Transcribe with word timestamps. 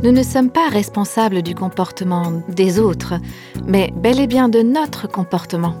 Nous 0.00 0.12
ne 0.12 0.22
sommes 0.22 0.50
pas 0.50 0.68
responsables 0.68 1.42
du 1.42 1.56
comportement 1.56 2.42
des 2.48 2.78
autres, 2.78 3.14
mais 3.66 3.92
bel 3.96 4.20
et 4.20 4.28
bien 4.28 4.48
de 4.48 4.62
notre 4.62 5.08
comportement. 5.08 5.74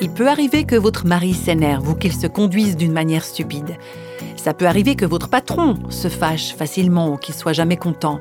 Il 0.00 0.10
peut 0.10 0.28
arriver 0.28 0.62
que 0.62 0.76
votre 0.76 1.06
mari 1.06 1.34
s'énerve 1.34 1.88
ou 1.88 1.94
qu'il 1.96 2.12
se 2.12 2.28
conduise 2.28 2.76
d'une 2.76 2.92
manière 2.92 3.24
stupide. 3.24 3.76
Ça 4.36 4.54
peut 4.54 4.68
arriver 4.68 4.94
que 4.94 5.04
votre 5.04 5.28
patron 5.28 5.74
se 5.90 6.06
fâche 6.06 6.54
facilement 6.54 7.12
ou 7.12 7.16
qu'il 7.16 7.34
soit 7.34 7.52
jamais 7.52 7.76
content. 7.76 8.20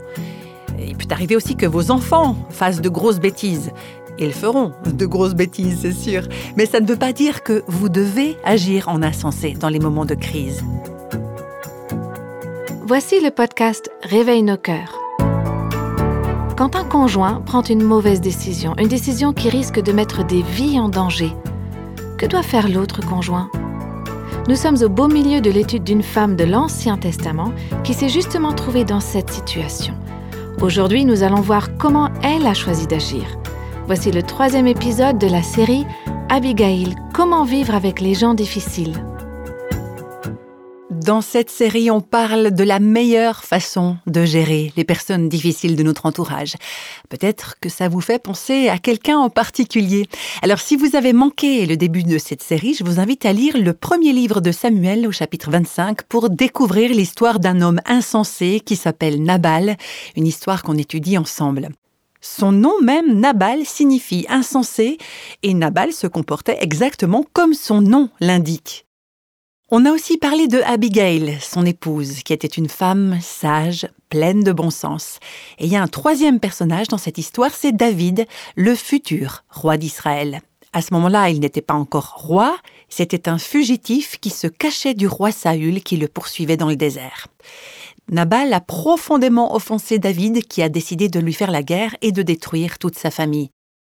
Il 0.79 0.97
peut 0.97 1.05
arriver 1.11 1.35
aussi 1.35 1.55
que 1.55 1.67
vos 1.67 1.91
enfants 1.91 2.35
fassent 2.49 2.81
de 2.81 2.89
grosses 2.89 3.19
bêtises. 3.19 3.71
Ils 4.17 4.33
feront 4.33 4.71
de 4.91 5.05
grosses 5.05 5.35
bêtises, 5.35 5.81
c'est 5.83 5.91
sûr. 5.91 6.23
Mais 6.55 6.65
ça 6.65 6.79
ne 6.79 6.87
veut 6.87 6.95
pas 6.95 7.13
dire 7.13 7.43
que 7.43 7.63
vous 7.67 7.89
devez 7.89 8.37
agir 8.43 8.89
en 8.89 9.03
insensé 9.03 9.51
dans 9.51 9.69
les 9.69 9.79
moments 9.79 10.05
de 10.05 10.15
crise. 10.15 10.63
Voici 12.87 13.19
le 13.19 13.29
podcast 13.29 13.91
Réveille 14.01 14.41
nos 14.41 14.57
cœurs. 14.57 14.96
Quand 16.57 16.75
un 16.75 16.83
conjoint 16.83 17.43
prend 17.45 17.61
une 17.61 17.83
mauvaise 17.83 18.19
décision, 18.19 18.73
une 18.79 18.87
décision 18.87 19.31
qui 19.31 19.47
risque 19.47 19.79
de 19.79 19.91
mettre 19.91 20.25
des 20.25 20.41
vies 20.41 20.79
en 20.79 20.89
danger, 20.89 21.31
que 22.17 22.25
doit 22.25 22.41
faire 22.41 22.67
l'autre 22.67 23.05
conjoint? 23.05 23.51
Nous 24.49 24.55
sommes 24.55 24.81
au 24.81 24.89
beau 24.89 25.07
milieu 25.07 25.39
de 25.39 25.51
l'étude 25.51 25.83
d'une 25.83 26.01
femme 26.01 26.35
de 26.35 26.45
l'Ancien 26.45 26.97
Testament 26.97 27.53
qui 27.83 27.93
s'est 27.93 28.09
justement 28.09 28.53
trouvée 28.53 28.85
dans 28.85 29.01
cette 29.01 29.29
situation. 29.29 29.93
Aujourd'hui, 30.59 31.05
nous 31.05 31.21
allons 31.21 31.41
voir 31.41 31.77
comment 31.77 32.09
elle 32.23 32.47
a 32.47 32.55
choisi 32.55 32.87
d'agir. 32.87 33.37
Voici 33.85 34.11
le 34.11 34.23
troisième 34.23 34.65
épisode 34.65 35.19
de 35.19 35.27
la 35.27 35.43
série 35.43 35.85
Abigail, 36.29 36.95
comment 37.13 37.43
vivre 37.43 37.75
avec 37.75 38.01
les 38.01 38.15
gens 38.15 38.33
difficiles. 38.33 38.99
Dans 41.07 41.21
cette 41.21 41.49
série, 41.49 41.89
on 41.89 42.01
parle 42.01 42.51
de 42.51 42.65
la 42.65 42.79
meilleure 42.79 43.45
façon 43.45 43.95
de 44.07 44.25
gérer 44.25 44.73
les 44.75 44.83
personnes 44.83 45.29
difficiles 45.29 45.77
de 45.77 45.83
notre 45.83 46.05
entourage. 46.05 46.55
Peut-être 47.07 47.55
que 47.61 47.69
ça 47.69 47.87
vous 47.87 48.01
fait 48.01 48.21
penser 48.21 48.67
à 48.67 48.77
quelqu'un 48.77 49.17
en 49.17 49.29
particulier. 49.29 50.09
Alors 50.41 50.59
si 50.59 50.75
vous 50.75 50.97
avez 50.97 51.13
manqué 51.13 51.65
le 51.65 51.77
début 51.77 52.03
de 52.03 52.17
cette 52.17 52.43
série, 52.43 52.73
je 52.73 52.83
vous 52.83 52.99
invite 52.99 53.25
à 53.25 53.31
lire 53.31 53.57
le 53.57 53.71
premier 53.71 54.11
livre 54.11 54.41
de 54.41 54.51
Samuel 54.51 55.07
au 55.07 55.13
chapitre 55.13 55.49
25 55.49 56.03
pour 56.03 56.29
découvrir 56.29 56.91
l'histoire 56.91 57.39
d'un 57.39 57.61
homme 57.61 57.79
insensé 57.85 58.59
qui 58.59 58.75
s'appelle 58.75 59.23
Nabal, 59.23 59.77
une 60.17 60.27
histoire 60.27 60.61
qu'on 60.61 60.77
étudie 60.77 61.17
ensemble. 61.17 61.69
Son 62.19 62.51
nom 62.51 62.73
même, 62.81 63.17
Nabal, 63.17 63.65
signifie 63.65 64.25
insensé, 64.27 64.97
et 65.41 65.53
Nabal 65.53 65.93
se 65.93 66.07
comportait 66.07 66.57
exactement 66.59 67.23
comme 67.31 67.53
son 67.53 67.79
nom 67.79 68.09
l'indique. 68.19 68.86
On 69.69 69.83
a 69.83 69.91
aussi 69.91 70.17
parlé 70.17 70.47
de 70.47 70.61
Abigail, 70.61 71.37
son 71.41 71.65
épouse, 71.65 72.23
qui 72.23 72.31
était 72.31 72.47
une 72.47 72.69
femme 72.69 73.19
sage, 73.21 73.85
pleine 74.09 74.41
de 74.41 74.53
bon 74.53 74.69
sens. 74.69 75.19
Et 75.59 75.65
il 75.65 75.71
y 75.71 75.75
a 75.75 75.81
un 75.81 75.89
troisième 75.89 76.39
personnage 76.39 76.87
dans 76.87 76.97
cette 76.97 77.17
histoire, 77.17 77.51
c'est 77.53 77.75
David, 77.75 78.27
le 78.55 78.75
futur 78.75 79.43
roi 79.49 79.75
d'Israël. 79.75 80.39
À 80.71 80.81
ce 80.81 80.93
moment-là, 80.93 81.31
il 81.31 81.41
n'était 81.41 81.61
pas 81.61 81.73
encore 81.73 82.13
roi, 82.15 82.57
c'était 82.87 83.27
un 83.27 83.37
fugitif 83.37 84.17
qui 84.21 84.29
se 84.29 84.47
cachait 84.47 84.93
du 84.93 85.05
roi 85.05 85.33
Saül 85.33 85.83
qui 85.83 85.97
le 85.97 86.07
poursuivait 86.07 86.55
dans 86.55 86.69
le 86.69 86.77
désert. 86.77 87.27
Nabal 88.09 88.53
a 88.53 88.61
profondément 88.61 89.53
offensé 89.53 89.99
David 89.99 90.47
qui 90.47 90.63
a 90.63 90.69
décidé 90.69 91.09
de 91.09 91.19
lui 91.19 91.33
faire 91.33 91.51
la 91.51 91.61
guerre 91.61 91.93
et 92.01 92.13
de 92.13 92.21
détruire 92.21 92.79
toute 92.79 92.97
sa 92.97 93.11
famille. 93.11 93.49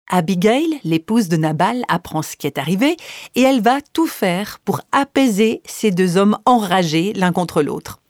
Abigail, 0.08 0.80
l'épouse 0.84 1.28
de 1.28 1.36
Nabal, 1.36 1.82
apprend 1.88 2.22
ce 2.22 2.36
qui 2.36 2.46
est 2.46 2.58
arrivé 2.58 2.96
et 3.34 3.42
elle 3.42 3.60
va 3.60 3.80
tout 3.92 4.06
faire 4.06 4.58
pour 4.64 4.80
apaiser 4.92 5.62
ces 5.64 5.90
deux 5.90 6.16
hommes 6.16 6.38
enragés 6.44 7.12
l'un 7.14 7.32
contre 7.32 7.62
l'autre. 7.62 8.00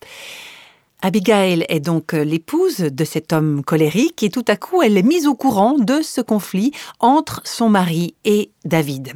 Abigail 1.02 1.64
est 1.68 1.80
donc 1.80 2.12
l'épouse 2.12 2.78
de 2.78 3.04
cet 3.04 3.32
homme 3.32 3.62
colérique 3.62 4.22
et 4.22 4.30
tout 4.30 4.44
à 4.48 4.56
coup 4.56 4.82
elle 4.82 4.96
est 4.96 5.02
mise 5.02 5.26
au 5.26 5.34
courant 5.34 5.78
de 5.78 6.02
ce 6.02 6.20
conflit 6.20 6.72
entre 7.00 7.42
son 7.44 7.68
mari 7.68 8.14
et 8.24 8.50
David. 8.64 9.12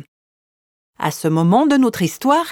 À 1.03 1.11
ce 1.11 1.29
moment 1.29 1.67
de 1.67 1.77
notre 1.77 2.03
histoire, 2.03 2.45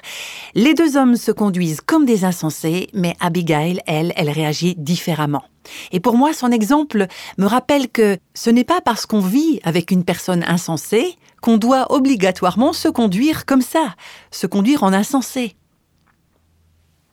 les 0.54 0.72
deux 0.72 0.96
hommes 0.96 1.16
se 1.16 1.30
conduisent 1.30 1.82
comme 1.82 2.06
des 2.06 2.24
insensés, 2.24 2.88
mais 2.94 3.14
Abigail, 3.20 3.82
elle, 3.86 4.14
elle 4.16 4.30
réagit 4.30 4.74
différemment. 4.78 5.44
Et 5.92 6.00
pour 6.00 6.16
moi, 6.16 6.32
son 6.32 6.50
exemple 6.50 7.08
me 7.36 7.44
rappelle 7.44 7.90
que 7.90 8.16
ce 8.32 8.48
n'est 8.48 8.64
pas 8.64 8.80
parce 8.80 9.04
qu'on 9.04 9.20
vit 9.20 9.60
avec 9.64 9.90
une 9.90 10.02
personne 10.02 10.44
insensée 10.48 11.16
qu'on 11.42 11.58
doit 11.58 11.92
obligatoirement 11.92 12.72
se 12.72 12.88
conduire 12.88 13.44
comme 13.44 13.60
ça, 13.60 13.94
se 14.30 14.46
conduire 14.46 14.82
en 14.82 14.94
insensé. 14.94 15.54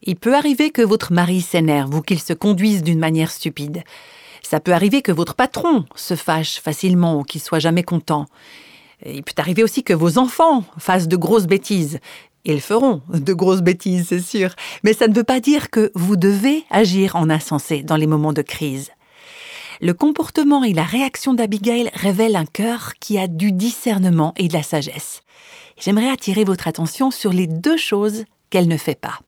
Il 0.03 0.15
peut 0.15 0.35
arriver 0.35 0.69
que 0.69 0.81
votre 0.81 1.11
mari 1.11 1.41
s'énerve 1.41 1.93
ou 1.93 2.01
qu'il 2.01 2.21
se 2.21 2.33
conduise 2.33 2.81
d'une 2.81 2.99
manière 2.99 3.31
stupide. 3.31 3.83
Ça 4.41 4.61
peut 4.61 4.73
arriver 4.73 5.01
que 5.01 5.11
votre 5.11 5.35
patron 5.35 5.83
se 5.95 6.15
fâche 6.15 6.61
facilement 6.61 7.19
ou 7.19 7.23
qu'il 7.23 7.41
soit 7.41 7.59
jamais 7.59 7.83
content. 7.83 8.25
Il 9.05 9.23
peut 9.23 9.33
arriver 9.37 9.63
aussi 9.63 9.83
que 9.83 9.93
vos 9.93 10.17
enfants 10.17 10.63
fassent 10.77 11.07
de 11.07 11.17
grosses 11.17 11.47
bêtises. 11.47 11.99
Ils 12.45 12.61
feront 12.61 13.01
de 13.09 13.33
grosses 13.33 13.61
bêtises, 13.61 14.07
c'est 14.09 14.19
sûr. 14.19 14.51
Mais 14.83 14.93
ça 14.93 15.07
ne 15.07 15.15
veut 15.15 15.23
pas 15.23 15.39
dire 15.39 15.69
que 15.69 15.91
vous 15.95 16.15
devez 16.15 16.63
agir 16.69 17.15
en 17.15 17.29
insensé 17.29 17.81
dans 17.81 17.97
les 17.97 18.07
moments 18.07 18.33
de 18.33 18.43
crise. 18.43 18.91
Le 19.81 19.93
comportement 19.93 20.63
et 20.63 20.73
la 20.73 20.83
réaction 20.83 21.33
d'Abigail 21.33 21.89
révèlent 21.93 22.37
un 22.37 22.45
cœur 22.45 22.93
qui 22.99 23.17
a 23.17 23.27
du 23.27 23.51
discernement 23.51 24.33
et 24.37 24.47
de 24.47 24.53
la 24.53 24.63
sagesse. 24.63 25.21
J'aimerais 25.77 26.09
attirer 26.09 26.45
votre 26.45 26.67
attention 26.67 27.11
sur 27.11 27.33
les 27.33 27.47
deux 27.47 27.77
choses 27.77 28.23
qu'elle 28.49 28.67
ne 28.67 28.77
fait 28.77 28.99
pas. 28.99 29.19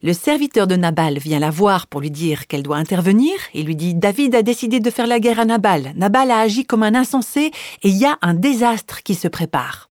Le 0.00 0.12
serviteur 0.12 0.68
de 0.68 0.76
Nabal 0.76 1.18
vient 1.18 1.40
la 1.40 1.50
voir 1.50 1.88
pour 1.88 2.00
lui 2.00 2.12
dire 2.12 2.46
qu'elle 2.46 2.62
doit 2.62 2.76
intervenir. 2.76 3.32
Il 3.52 3.66
lui 3.66 3.74
dit 3.74 3.96
David 3.96 4.32
a 4.36 4.42
décidé 4.42 4.78
de 4.78 4.90
faire 4.90 5.08
la 5.08 5.18
guerre 5.18 5.40
à 5.40 5.44
Nabal. 5.44 5.92
Nabal 5.96 6.30
a 6.30 6.38
agi 6.38 6.64
comme 6.64 6.84
un 6.84 6.94
insensé 6.94 7.50
et 7.82 7.88
il 7.88 7.96
y 7.96 8.04
a 8.04 8.16
un 8.22 8.34
désastre 8.34 9.02
qui 9.02 9.16
se 9.16 9.26
prépare. 9.26 9.90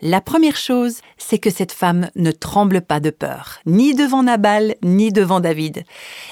La 0.00 0.20
première 0.20 0.54
chose, 0.54 1.00
c'est 1.16 1.40
que 1.40 1.50
cette 1.50 1.72
femme 1.72 2.08
ne 2.14 2.30
tremble 2.30 2.82
pas 2.82 3.00
de 3.00 3.10
peur, 3.10 3.58
ni 3.66 3.96
devant 3.96 4.22
Nabal, 4.22 4.76
ni 4.84 5.10
devant 5.10 5.40
David. 5.40 5.82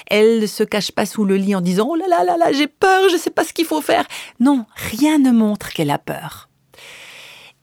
Elle 0.09 0.39
ne 0.39 0.45
se 0.45 0.63
cache 0.63 0.93
pas 0.93 1.05
sous 1.05 1.25
le 1.25 1.35
lit 1.35 1.53
en 1.53 1.59
disant 1.59 1.87
Oh 1.89 1.95
là 1.95 2.07
là 2.07 2.23
là 2.23 2.37
là, 2.37 2.53
j'ai 2.53 2.67
peur, 2.67 3.09
je 3.09 3.15
ne 3.15 3.19
sais 3.19 3.29
pas 3.29 3.43
ce 3.43 3.51
qu'il 3.51 3.65
faut 3.65 3.81
faire. 3.81 4.07
Non, 4.39 4.65
rien 4.77 5.19
ne 5.19 5.31
montre 5.31 5.73
qu'elle 5.73 5.91
a 5.91 5.97
peur. 5.97 6.46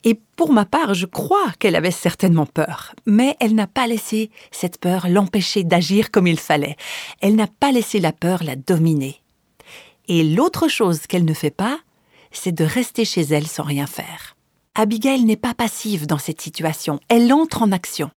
Et 0.05 0.21
pour 0.37 0.53
ma 0.53 0.65
part, 0.65 0.93
je 0.93 1.07
crois 1.07 1.51
qu'elle 1.57 1.75
avait 1.75 1.89
certainement 1.89 2.45
peur, 2.45 2.93
mais 3.07 3.35
elle 3.39 3.55
n'a 3.55 3.65
pas 3.65 3.87
laissé 3.87 4.29
cette 4.51 4.79
peur 4.79 5.07
l'empêcher 5.09 5.63
d'agir 5.63 6.11
comme 6.11 6.27
il 6.27 6.39
fallait. 6.39 6.77
Elle 7.21 7.35
n'a 7.35 7.47
pas 7.47 7.71
laissé 7.71 7.99
la 7.99 8.13
peur 8.13 8.43
la 8.43 8.55
dominer. 8.55 9.19
Et 10.07 10.23
l'autre 10.23 10.67
chose 10.67 11.07
qu'elle 11.07 11.25
ne 11.25 11.33
fait 11.33 11.49
pas, 11.49 11.79
c'est 12.31 12.51
de 12.51 12.63
rester 12.63 13.03
chez 13.03 13.21
elle 13.21 13.47
sans 13.47 13.63
rien 13.63 13.87
faire. 13.87 14.37
Abigail 14.75 15.23
n'est 15.23 15.37
pas 15.37 15.55
passive 15.55 16.05
dans 16.05 16.19
cette 16.19 16.41
situation, 16.41 16.99
elle 17.09 17.33
entre 17.33 17.63
en 17.63 17.71
action. 17.71 18.11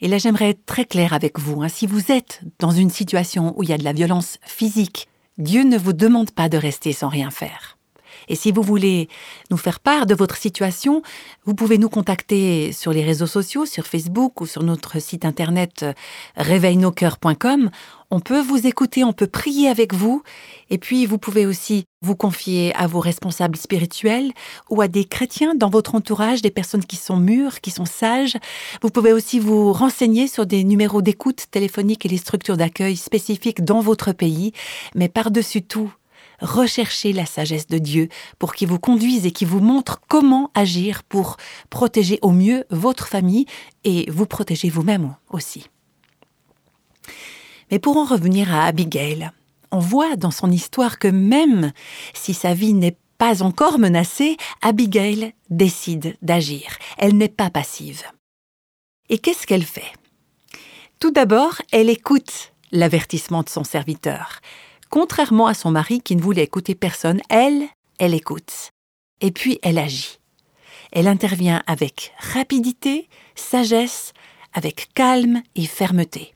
Et 0.00 0.08
là, 0.08 0.18
j'aimerais 0.18 0.50
être 0.50 0.66
très 0.66 0.84
clair 0.84 1.12
avec 1.12 1.38
vous. 1.38 1.62
Hein. 1.62 1.68
Si 1.68 1.86
vous 1.86 2.10
êtes 2.10 2.40
dans 2.58 2.70
une 2.70 2.90
situation 2.90 3.54
où 3.56 3.62
il 3.62 3.68
y 3.68 3.72
a 3.72 3.78
de 3.78 3.84
la 3.84 3.92
violence 3.92 4.38
physique, 4.42 5.08
Dieu 5.38 5.62
ne 5.62 5.78
vous 5.78 5.92
demande 5.92 6.32
pas 6.32 6.48
de 6.48 6.56
rester 6.56 6.92
sans 6.92 7.08
rien 7.08 7.30
faire. 7.30 7.77
Et 8.28 8.36
si 8.36 8.52
vous 8.52 8.62
voulez 8.62 9.08
nous 9.50 9.56
faire 9.56 9.80
part 9.80 10.06
de 10.06 10.14
votre 10.14 10.36
situation, 10.36 11.02
vous 11.44 11.54
pouvez 11.54 11.78
nous 11.78 11.88
contacter 11.88 12.72
sur 12.72 12.92
les 12.92 13.02
réseaux 13.02 13.26
sociaux, 13.26 13.66
sur 13.66 13.86
Facebook 13.86 14.40
ou 14.40 14.46
sur 14.46 14.62
notre 14.62 15.00
site 15.00 15.24
internet 15.24 15.82
euh, 15.82 15.92
réveilnoscoeurs.com. 16.36 17.70
On 18.10 18.20
peut 18.20 18.40
vous 18.40 18.66
écouter, 18.66 19.04
on 19.04 19.12
peut 19.12 19.26
prier 19.26 19.68
avec 19.68 19.92
vous, 19.92 20.22
et 20.70 20.78
puis 20.78 21.04
vous 21.04 21.18
pouvez 21.18 21.44
aussi 21.44 21.84
vous 22.00 22.16
confier 22.16 22.74
à 22.74 22.86
vos 22.86 23.00
responsables 23.00 23.56
spirituels 23.56 24.32
ou 24.70 24.80
à 24.80 24.88
des 24.88 25.04
chrétiens 25.04 25.54
dans 25.54 25.68
votre 25.68 25.94
entourage, 25.94 26.40
des 26.40 26.50
personnes 26.50 26.84
qui 26.84 26.96
sont 26.96 27.18
mûres, 27.18 27.60
qui 27.60 27.70
sont 27.70 27.84
sages. 27.84 28.38
Vous 28.80 28.88
pouvez 28.88 29.12
aussi 29.12 29.38
vous 29.38 29.74
renseigner 29.74 30.26
sur 30.26 30.46
des 30.46 30.64
numéros 30.64 31.02
d'écoute 31.02 31.46
téléphonique 31.50 32.06
et 32.06 32.08
les 32.08 32.16
structures 32.16 32.56
d'accueil 32.56 32.96
spécifiques 32.96 33.62
dans 33.62 33.80
votre 33.80 34.12
pays, 34.12 34.52
mais 34.94 35.08
par-dessus 35.08 35.62
tout, 35.62 35.92
recherchez 36.40 37.12
la 37.12 37.26
sagesse 37.26 37.66
de 37.66 37.78
Dieu 37.78 38.08
pour 38.38 38.54
qu'il 38.54 38.68
vous 38.68 38.78
conduise 38.78 39.26
et 39.26 39.30
qu'il 39.30 39.48
vous 39.48 39.60
montre 39.60 40.00
comment 40.08 40.50
agir 40.54 41.02
pour 41.02 41.36
protéger 41.70 42.18
au 42.22 42.30
mieux 42.30 42.64
votre 42.70 43.08
famille 43.08 43.46
et 43.84 44.10
vous 44.10 44.26
protéger 44.26 44.70
vous-même 44.70 45.16
aussi. 45.30 45.66
Mais 47.70 47.78
pour 47.78 47.96
en 47.96 48.04
revenir 48.04 48.54
à 48.54 48.64
Abigail, 48.64 49.30
on 49.70 49.78
voit 49.78 50.16
dans 50.16 50.30
son 50.30 50.50
histoire 50.50 50.98
que 50.98 51.08
même 51.08 51.72
si 52.14 52.34
sa 52.34 52.54
vie 52.54 52.74
n'est 52.74 52.96
pas 53.18 53.42
encore 53.42 53.78
menacée, 53.78 54.36
Abigail 54.62 55.34
décide 55.50 56.16
d'agir. 56.22 56.78
Elle 56.96 57.16
n'est 57.16 57.28
pas 57.28 57.50
passive. 57.50 58.04
Et 59.08 59.18
qu'est-ce 59.18 59.46
qu'elle 59.46 59.64
fait? 59.64 59.92
Tout 61.00 61.10
d'abord, 61.10 61.60
elle 61.72 61.90
écoute 61.90 62.52
l'avertissement 62.72 63.42
de 63.42 63.48
son 63.48 63.64
serviteur. 63.64 64.40
Contrairement 64.90 65.46
à 65.46 65.54
son 65.54 65.70
mari 65.70 66.00
qui 66.00 66.16
ne 66.16 66.22
voulait 66.22 66.44
écouter 66.44 66.74
personne, 66.74 67.20
elle, 67.28 67.64
elle 67.98 68.14
écoute. 68.14 68.70
Et 69.20 69.30
puis 69.30 69.58
elle 69.62 69.78
agit. 69.78 70.18
Elle 70.92 71.08
intervient 71.08 71.62
avec 71.66 72.14
rapidité, 72.18 73.08
sagesse, 73.34 74.12
avec 74.54 74.88
calme 74.94 75.42
et 75.54 75.66
fermeté. 75.66 76.34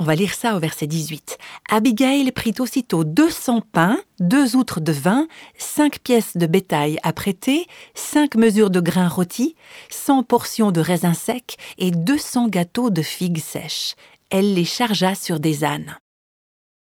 On 0.00 0.04
va 0.04 0.14
lire 0.14 0.32
ça 0.32 0.54
au 0.54 0.60
verset 0.60 0.86
18. 0.86 1.38
Abigail 1.68 2.30
prit 2.30 2.54
aussitôt 2.60 3.02
200 3.02 3.62
pains, 3.72 3.98
deux 4.20 4.54
outres 4.54 4.78
de 4.80 4.92
vin, 4.92 5.26
cinq 5.58 5.98
pièces 5.98 6.36
de 6.36 6.46
bétail 6.46 7.00
à 7.02 7.12
prêter, 7.12 7.66
cinq 7.94 8.36
mesures 8.36 8.70
de 8.70 8.80
grains 8.80 9.08
rôtis, 9.08 9.56
100 9.90 10.22
portions 10.22 10.70
de 10.70 10.80
raisins 10.80 11.14
secs 11.14 11.56
et 11.78 11.90
200 11.90 12.46
gâteaux 12.46 12.90
de 12.90 13.02
figues 13.02 13.40
sèches. 13.40 13.96
Elle 14.30 14.54
les 14.54 14.64
chargea 14.64 15.16
sur 15.16 15.40
des 15.40 15.64
ânes. 15.64 15.98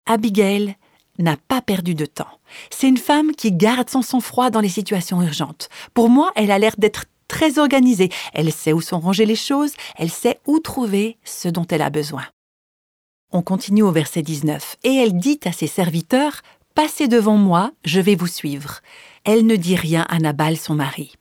Abigail 0.06 0.76
n'a 1.20 1.38
pas 1.38 1.62
perdu 1.62 1.96
de 1.96 2.06
temps. 2.06 2.40
C'est 2.70 2.88
une 2.88 2.98
femme 2.98 3.32
qui 3.34 3.52
garde 3.52 3.90
son 3.90 4.02
sang-froid 4.02 4.50
dans 4.50 4.60
les 4.60 4.70
situations 4.70 5.22
urgentes. 5.22 5.70
Pour 5.94 6.10
moi, 6.10 6.32
elle 6.36 6.52
a 6.52 6.60
l'air 6.60 6.76
d'être 6.78 7.06
très 7.28 7.60
organisée. 7.60 8.10
Elle 8.34 8.52
sait 8.52 8.74
où 8.74 8.82
sont 8.82 9.00
rangées 9.00 9.26
les 9.26 9.36
choses, 9.36 9.74
elle 9.96 10.10
sait 10.10 10.40
où 10.48 10.60
trouver 10.60 11.18
ce 11.24 11.48
dont 11.48 11.66
elle 11.70 11.82
a 11.82 11.90
besoin. 11.90 12.26
On 13.32 13.42
continue 13.42 13.84
au 13.84 13.92
verset 13.92 14.22
19. 14.22 14.78
Et 14.84 14.96
elle 14.96 15.18
dit 15.18 15.40
à 15.46 15.52
ses 15.52 15.68
serviteurs, 15.68 16.42
Passez 16.76 17.08
devant 17.08 17.38
moi, 17.38 17.72
je 17.84 18.00
vais 18.00 18.16
vous 18.16 18.28
suivre. 18.28 18.80
Elle 19.24 19.46
ne 19.46 19.56
dit 19.56 19.76
rien 19.76 20.06
à 20.10 20.20
Nabal, 20.20 20.58
son 20.58 20.76
mari. 20.76 21.14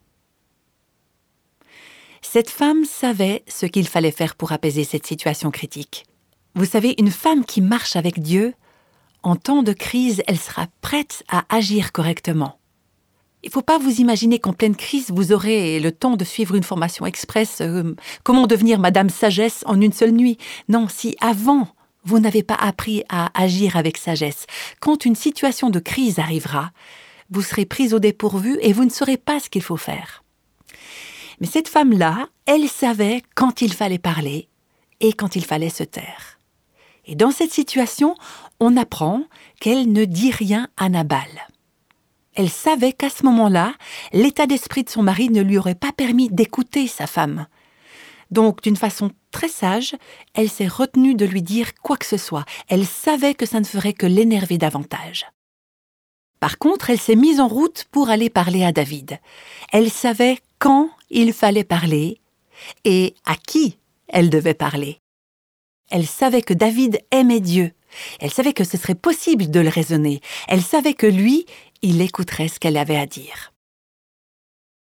Cette 2.22 2.50
femme 2.50 2.84
savait 2.84 3.42
ce 3.48 3.66
qu'il 3.66 3.88
fallait 3.88 4.12
faire 4.12 4.36
pour 4.36 4.52
apaiser 4.52 4.84
cette 4.84 5.06
situation 5.06 5.50
critique. 5.50 6.04
Vous 6.54 6.64
savez, 6.64 6.94
une 6.98 7.10
femme 7.10 7.44
qui 7.44 7.60
marche 7.60 7.96
avec 7.96 8.20
Dieu, 8.20 8.54
en 9.22 9.36
temps 9.36 9.62
de 9.62 9.72
crise, 9.72 10.22
elle 10.26 10.38
sera 10.38 10.66
prête 10.80 11.24
à 11.28 11.44
agir 11.48 11.92
correctement. 11.92 12.58
Il 13.42 13.46
ne 13.46 13.52
faut 13.52 13.62
pas 13.62 13.78
vous 13.78 14.00
imaginer 14.00 14.38
qu'en 14.38 14.52
pleine 14.52 14.76
crise, 14.76 15.10
vous 15.10 15.32
aurez 15.32 15.80
le 15.80 15.92
temps 15.92 16.16
de 16.16 16.24
suivre 16.24 16.54
une 16.54 16.62
formation 16.62 17.06
express, 17.06 17.60
euh, 17.62 17.94
comment 18.22 18.46
devenir 18.46 18.78
Madame 18.78 19.08
Sagesse 19.08 19.62
en 19.66 19.80
une 19.80 19.92
seule 19.92 20.12
nuit. 20.12 20.36
Non, 20.68 20.88
si 20.88 21.16
avant 21.20 21.68
vous 22.04 22.18
n'avez 22.18 22.42
pas 22.42 22.54
appris 22.54 23.02
à 23.08 23.30
agir 23.40 23.76
avec 23.76 23.98
sagesse. 23.98 24.46
Quand 24.80 25.04
une 25.04 25.14
situation 25.14 25.70
de 25.70 25.80
crise 25.80 26.18
arrivera, 26.18 26.72
vous 27.30 27.42
serez 27.42 27.66
prise 27.66 27.94
au 27.94 27.98
dépourvu 27.98 28.58
et 28.62 28.72
vous 28.72 28.84
ne 28.84 28.90
saurez 28.90 29.16
pas 29.16 29.40
ce 29.40 29.50
qu'il 29.50 29.62
faut 29.62 29.76
faire. 29.76 30.24
Mais 31.40 31.46
cette 31.46 31.68
femme-là, 31.68 32.28
elle 32.46 32.68
savait 32.68 33.22
quand 33.34 33.62
il 33.62 33.72
fallait 33.72 33.98
parler 33.98 34.48
et 35.00 35.12
quand 35.12 35.36
il 35.36 35.44
fallait 35.44 35.70
se 35.70 35.84
taire. 35.84 36.39
Et 37.10 37.16
dans 37.16 37.32
cette 37.32 37.52
situation, 37.52 38.14
on 38.60 38.76
apprend 38.76 39.24
qu'elle 39.60 39.90
ne 39.90 40.04
dit 40.04 40.30
rien 40.30 40.68
à 40.76 40.88
Nabal. 40.88 41.48
Elle 42.34 42.48
savait 42.48 42.92
qu'à 42.92 43.10
ce 43.10 43.24
moment-là, 43.24 43.74
l'état 44.12 44.46
d'esprit 44.46 44.84
de 44.84 44.90
son 44.90 45.02
mari 45.02 45.28
ne 45.28 45.42
lui 45.42 45.58
aurait 45.58 45.74
pas 45.74 45.90
permis 45.90 46.28
d'écouter 46.28 46.86
sa 46.86 47.08
femme. 47.08 47.48
Donc, 48.30 48.62
d'une 48.62 48.76
façon 48.76 49.10
très 49.32 49.48
sage, 49.48 49.96
elle 50.34 50.48
s'est 50.48 50.68
retenue 50.68 51.16
de 51.16 51.26
lui 51.26 51.42
dire 51.42 51.74
quoi 51.82 51.96
que 51.96 52.06
ce 52.06 52.16
soit. 52.16 52.44
Elle 52.68 52.86
savait 52.86 53.34
que 53.34 53.44
ça 53.44 53.58
ne 53.58 53.64
ferait 53.64 53.92
que 53.92 54.06
l'énerver 54.06 54.56
davantage. 54.56 55.26
Par 56.38 56.58
contre, 56.58 56.90
elle 56.90 57.00
s'est 57.00 57.16
mise 57.16 57.40
en 57.40 57.48
route 57.48 57.86
pour 57.90 58.08
aller 58.08 58.30
parler 58.30 58.62
à 58.62 58.70
David. 58.70 59.18
Elle 59.72 59.90
savait 59.90 60.38
quand 60.60 60.90
il 61.10 61.32
fallait 61.32 61.64
parler 61.64 62.20
et 62.84 63.16
à 63.26 63.34
qui 63.34 63.78
elle 64.06 64.30
devait 64.30 64.54
parler. 64.54 64.99
Elle 65.90 66.06
savait 66.06 66.42
que 66.42 66.54
David 66.54 67.00
aimait 67.10 67.40
Dieu. 67.40 67.72
Elle 68.20 68.30
savait 68.30 68.52
que 68.52 68.64
ce 68.64 68.76
serait 68.76 68.94
possible 68.94 69.50
de 69.50 69.60
le 69.60 69.68
raisonner. 69.68 70.20
Elle 70.48 70.62
savait 70.62 70.94
que 70.94 71.06
lui, 71.06 71.46
il 71.82 72.00
écouterait 72.00 72.48
ce 72.48 72.60
qu'elle 72.60 72.76
avait 72.76 72.96
à 72.96 73.06
dire. 73.06 73.52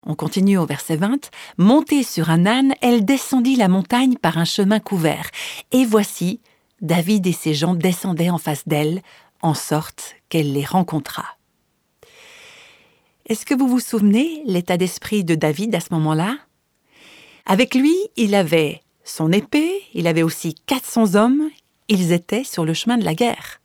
On 0.06 0.14
continue 0.14 0.56
au 0.56 0.64
verset 0.64 0.96
20. 0.96 1.30
Montée 1.58 2.02
sur 2.02 2.30
un 2.30 2.46
âne, 2.46 2.74
elle 2.80 3.04
descendit 3.04 3.56
la 3.56 3.68
montagne 3.68 4.16
par 4.16 4.38
un 4.38 4.44
chemin 4.44 4.80
couvert. 4.80 5.30
Et 5.72 5.84
voici, 5.84 6.40
David 6.80 7.26
et 7.26 7.32
ses 7.32 7.52
gens 7.52 7.74
descendaient 7.74 8.30
en 8.30 8.38
face 8.38 8.66
d'elle, 8.66 9.02
en 9.42 9.54
sorte 9.54 10.14
qu'elle 10.28 10.52
les 10.52 10.64
rencontra. 10.64 11.24
Est-ce 13.26 13.44
que 13.44 13.54
vous 13.54 13.68
vous 13.68 13.80
souvenez 13.80 14.42
l'état 14.46 14.76
d'esprit 14.76 15.22
de 15.22 15.34
David 15.34 15.74
à 15.74 15.80
ce 15.80 15.92
moment-là? 15.92 16.38
Avec 17.46 17.74
lui, 17.74 17.94
il 18.16 18.34
avait 18.34 18.80
son 19.10 19.32
épée, 19.32 19.82
il 19.92 20.06
avait 20.06 20.22
aussi 20.22 20.54
400 20.66 21.16
hommes, 21.16 21.50
ils 21.88 22.12
étaient 22.12 22.44
sur 22.44 22.64
le 22.64 22.74
chemin 22.74 22.96
de 22.96 23.04
la 23.04 23.14
guerre. 23.14 23.60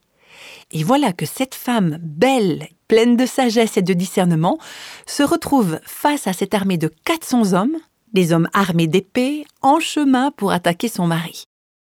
Et 0.71 0.83
voilà 0.83 1.13
que 1.13 1.25
cette 1.25 1.55
femme 1.55 1.99
belle, 2.01 2.67
pleine 2.87 3.15
de 3.15 3.25
sagesse 3.25 3.77
et 3.77 3.81
de 3.81 3.93
discernement, 3.93 4.57
se 5.05 5.23
retrouve 5.23 5.79
face 5.83 6.27
à 6.27 6.33
cette 6.33 6.53
armée 6.53 6.77
de 6.77 6.91
400 7.05 7.53
hommes, 7.53 7.77
des 8.13 8.33
hommes 8.33 8.49
armés 8.53 8.87
d'épées, 8.87 9.45
en 9.61 9.79
chemin 9.79 10.31
pour 10.31 10.51
attaquer 10.51 10.87
son 10.87 11.05
mari. 11.07 11.45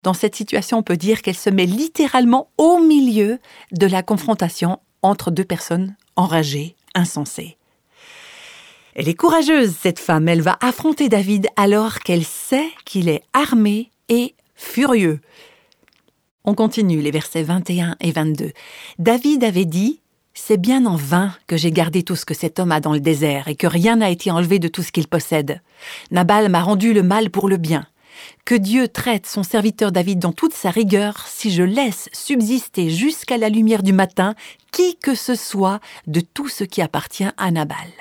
Dans 0.02 0.14
cette 0.14 0.34
situation, 0.34 0.78
on 0.78 0.82
peut 0.82 0.96
dire 0.96 1.22
qu'elle 1.22 1.36
se 1.36 1.50
met 1.50 1.66
littéralement 1.66 2.50
au 2.58 2.78
milieu 2.78 3.38
de 3.72 3.86
la 3.86 4.02
confrontation 4.02 4.80
entre 5.02 5.30
deux 5.30 5.44
personnes 5.44 5.96
enragées, 6.16 6.76
insensées. 6.94 7.55
Elle 8.98 9.10
est 9.10 9.14
courageuse, 9.14 9.74
cette 9.78 9.98
femme. 9.98 10.26
Elle 10.26 10.40
va 10.40 10.56
affronter 10.62 11.10
David 11.10 11.48
alors 11.56 11.98
qu'elle 11.98 12.24
sait 12.24 12.70
qu'il 12.86 13.10
est 13.10 13.22
armé 13.34 13.90
et 14.08 14.34
furieux. 14.54 15.20
On 16.44 16.54
continue 16.54 17.02
les 17.02 17.10
versets 17.10 17.42
21 17.42 17.96
et 18.00 18.10
22. 18.10 18.52
David 18.98 19.44
avait 19.44 19.66
dit 19.66 20.00
C'est 20.32 20.56
bien 20.56 20.86
en 20.86 20.96
vain 20.96 21.34
que 21.46 21.58
j'ai 21.58 21.72
gardé 21.72 22.04
tout 22.04 22.16
ce 22.16 22.24
que 22.24 22.32
cet 22.32 22.58
homme 22.58 22.72
a 22.72 22.80
dans 22.80 22.94
le 22.94 23.00
désert 23.00 23.48
et 23.48 23.54
que 23.54 23.66
rien 23.66 23.96
n'a 23.96 24.08
été 24.08 24.30
enlevé 24.30 24.58
de 24.58 24.68
tout 24.68 24.82
ce 24.82 24.92
qu'il 24.92 25.08
possède. 25.08 25.60
Nabal 26.10 26.48
m'a 26.48 26.62
rendu 26.62 26.94
le 26.94 27.02
mal 27.02 27.28
pour 27.28 27.50
le 27.50 27.58
bien. 27.58 27.86
Que 28.46 28.54
Dieu 28.54 28.88
traite 28.88 29.26
son 29.26 29.42
serviteur 29.42 29.92
David 29.92 30.20
dans 30.20 30.32
toute 30.32 30.54
sa 30.54 30.70
rigueur 30.70 31.26
si 31.26 31.50
je 31.50 31.64
laisse 31.64 32.08
subsister 32.14 32.88
jusqu'à 32.88 33.36
la 33.36 33.50
lumière 33.50 33.82
du 33.82 33.92
matin 33.92 34.34
qui 34.72 34.96
que 34.96 35.14
ce 35.14 35.34
soit 35.34 35.80
de 36.06 36.20
tout 36.20 36.48
ce 36.48 36.64
qui 36.64 36.80
appartient 36.80 37.28
à 37.36 37.50
Nabal. 37.50 37.92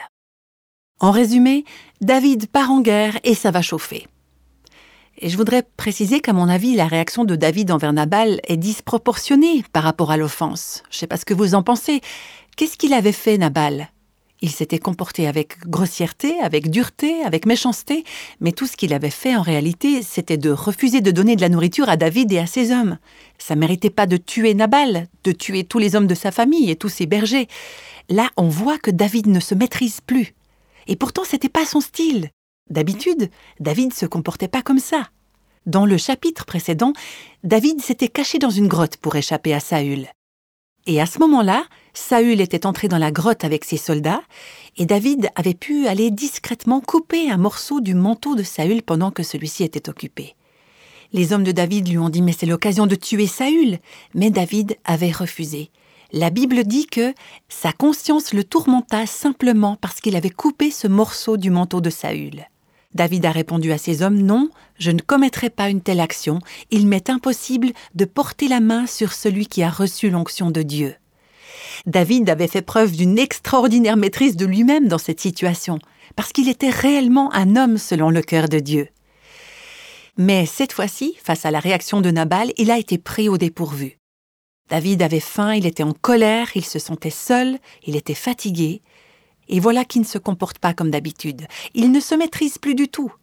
En 0.99 1.11
résumé, 1.11 1.65
David 2.01 2.47
part 2.47 2.71
en 2.71 2.81
guerre 2.81 3.19
et 3.23 3.35
ça 3.35 3.51
va 3.51 3.61
chauffer. 3.61 4.07
Et 5.17 5.29
je 5.29 5.37
voudrais 5.37 5.63
préciser 5.77 6.19
qu'à 6.19 6.33
mon 6.33 6.49
avis, 6.49 6.75
la 6.75 6.87
réaction 6.87 7.25
de 7.25 7.35
David 7.35 7.71
envers 7.71 7.93
Nabal 7.93 8.39
est 8.47 8.57
disproportionnée 8.57 9.63
par 9.71 9.83
rapport 9.83 10.11
à 10.11 10.17
l'offense. 10.17 10.83
Je 10.89 10.97
ne 10.97 10.99
sais 10.99 11.07
pas 11.07 11.17
ce 11.17 11.25
que 11.25 11.33
vous 11.33 11.55
en 11.55 11.63
pensez. 11.63 12.01
Qu'est-ce 12.57 12.77
qu'il 12.77 12.93
avait 12.93 13.11
fait, 13.11 13.37
Nabal? 13.37 13.89
Il 14.41 14.51
s'était 14.51 14.79
comporté 14.79 15.27
avec 15.27 15.65
grossièreté, 15.65 16.39
avec 16.41 16.69
dureté, 16.69 17.23
avec 17.23 17.45
méchanceté, 17.45 18.03
mais 18.41 18.51
tout 18.51 18.67
ce 18.67 18.75
qu'il 18.75 18.93
avait 18.93 19.09
fait 19.09 19.35
en 19.35 19.41
réalité, 19.41 20.01
c'était 20.01 20.37
de 20.37 20.51
refuser 20.51 20.99
de 20.99 21.11
donner 21.11 21.37
de 21.37 21.41
la 21.41 21.49
nourriture 21.49 21.89
à 21.89 21.95
David 21.95 22.31
et 22.33 22.39
à 22.39 22.45
ses 22.45 22.71
hommes. 22.71 22.97
Ça 23.37 23.55
méritait 23.55 23.89
pas 23.89 24.07
de 24.07 24.17
tuer 24.17 24.53
Nabal, 24.53 25.07
de 25.23 25.31
tuer 25.31 25.63
tous 25.63 25.79
les 25.79 25.95
hommes 25.95 26.07
de 26.07 26.15
sa 26.15 26.31
famille 26.31 26.69
et 26.69 26.75
tous 26.75 26.89
ses 26.89 27.05
bergers. 27.05 27.47
Là, 28.09 28.29
on 28.35 28.49
voit 28.49 28.77
que 28.77 28.91
David 28.91 29.27
ne 29.27 29.39
se 29.39 29.55
maîtrise 29.55 30.01
plus. 30.01 30.35
Et 30.87 30.95
pourtant, 30.95 31.23
c'était 31.23 31.49
pas 31.49 31.65
son 31.65 31.81
style. 31.81 32.29
D'habitude, 32.69 33.29
David 33.59 33.93
se 33.93 34.05
comportait 34.05 34.47
pas 34.47 34.61
comme 34.61 34.79
ça. 34.79 35.09
Dans 35.65 35.85
le 35.85 35.97
chapitre 35.97 36.45
précédent, 36.45 36.93
David 37.43 37.81
s'était 37.81 38.07
caché 38.07 38.37
dans 38.39 38.49
une 38.49 38.67
grotte 38.67 38.97
pour 38.97 39.15
échapper 39.15 39.53
à 39.53 39.59
Saül. 39.59 40.07
Et 40.87 41.01
à 41.01 41.07
ce 41.07 41.17
moment-là, 41.19 41.65
Saül 41.93 42.39
était 42.41 42.67
entré 42.67 42.87
dans 42.87 42.99
la 42.99 43.11
grotte 43.11 43.43
avec 43.43 43.65
ses 43.65 43.77
soldats, 43.77 44.21
et 44.77 44.85
David 44.85 45.29
avait 45.35 45.55
pu 45.55 45.87
aller 45.87 46.11
discrètement 46.11 46.81
couper 46.81 47.31
un 47.31 47.37
morceau 47.37 47.81
du 47.81 47.95
manteau 47.95 48.35
de 48.35 48.43
Saül 48.43 48.83
pendant 48.83 49.09
que 49.09 49.23
celui-ci 49.23 49.63
était 49.63 49.89
occupé. 49.89 50.35
Les 51.13 51.33
hommes 51.33 51.43
de 51.43 51.51
David 51.51 51.87
lui 51.87 51.97
ont 51.97 52.09
dit 52.09 52.21
Mais 52.21 52.33
c'est 52.33 52.45
l'occasion 52.45 52.87
de 52.87 52.95
tuer 52.95 53.25
Saül. 53.25 53.79
Mais 54.13 54.29
David 54.29 54.77
avait 54.83 55.11
refusé. 55.11 55.71
La 56.11 56.29
Bible 56.29 56.63
dit 56.63 56.87
que 56.87 57.13
sa 57.49 57.71
conscience 57.71 58.33
le 58.33 58.43
tourmenta 58.43 59.05
simplement 59.05 59.77
parce 59.79 60.01
qu'il 60.01 60.15
avait 60.15 60.29
coupé 60.29 60.71
ce 60.71 60.87
morceau 60.87 61.37
du 61.37 61.49
manteau 61.49 61.81
de 61.81 61.89
Saül. 61.89 62.45
David 62.93 63.25
a 63.25 63.31
répondu 63.31 63.71
à 63.73 63.77
ses 63.77 64.01
hommes 64.01 64.21
Non, 64.21 64.49
je 64.79 64.91
ne 64.91 65.01
commettrai 65.01 65.49
pas 65.49 65.69
une 65.69 65.81
telle 65.81 65.99
action, 65.99 66.39
il 66.71 66.87
m'est 66.87 67.09
impossible 67.09 67.73
de 67.93 68.05
porter 68.05 68.47
la 68.47 68.61
main 68.61 68.87
sur 68.87 69.11
celui 69.11 69.47
qui 69.47 69.63
a 69.63 69.69
reçu 69.69 70.09
l'onction 70.09 70.49
de 70.49 70.61
Dieu. 70.61 70.95
David 71.85 72.29
avait 72.29 72.47
fait 72.47 72.61
preuve 72.61 72.91
d'une 72.91 73.19
extraordinaire 73.19 73.97
maîtrise 73.97 74.37
de 74.37 74.45
lui-même 74.45 74.87
dans 74.87 74.97
cette 74.97 75.19
situation, 75.19 75.79
parce 76.15 76.31
qu'il 76.31 76.47
était 76.47 76.69
réellement 76.69 77.33
un 77.33 77.57
homme 77.57 77.77
selon 77.77 78.09
le 78.09 78.21
cœur 78.21 78.47
de 78.47 78.59
Dieu. 78.59 78.87
Mais 80.17 80.45
cette 80.45 80.71
fois-ci, 80.71 81.17
face 81.21 81.45
à 81.45 81.51
la 81.51 81.59
réaction 81.59 81.99
de 81.99 82.11
Nabal, 82.11 82.53
il 82.57 82.71
a 82.71 82.77
été 82.77 82.97
pris 82.97 83.27
au 83.27 83.37
dépourvu. 83.37 83.97
David 84.69 85.01
avait 85.01 85.19
faim, 85.19 85.53
il 85.53 85.65
était 85.65 85.83
en 85.83 85.93
colère, 85.93 86.49
il 86.55 86.65
se 86.65 86.79
sentait 86.79 87.11
seul, 87.11 87.59
il 87.85 87.95
était 87.95 88.15
fatigué, 88.15 88.81
et 89.47 89.59
voilà 89.59 89.85
qu'il 89.85 90.01
ne 90.01 90.07
se 90.07 90.17
comporte 90.17 90.59
pas 90.59 90.73
comme 90.73 90.89
d'habitude. 90.89 91.47
Il 91.73 91.91
ne 91.91 91.99
se 91.99 92.15
maîtrise 92.15 92.57
plus 92.57 92.73
du 92.73 92.87
tout. 92.87 93.13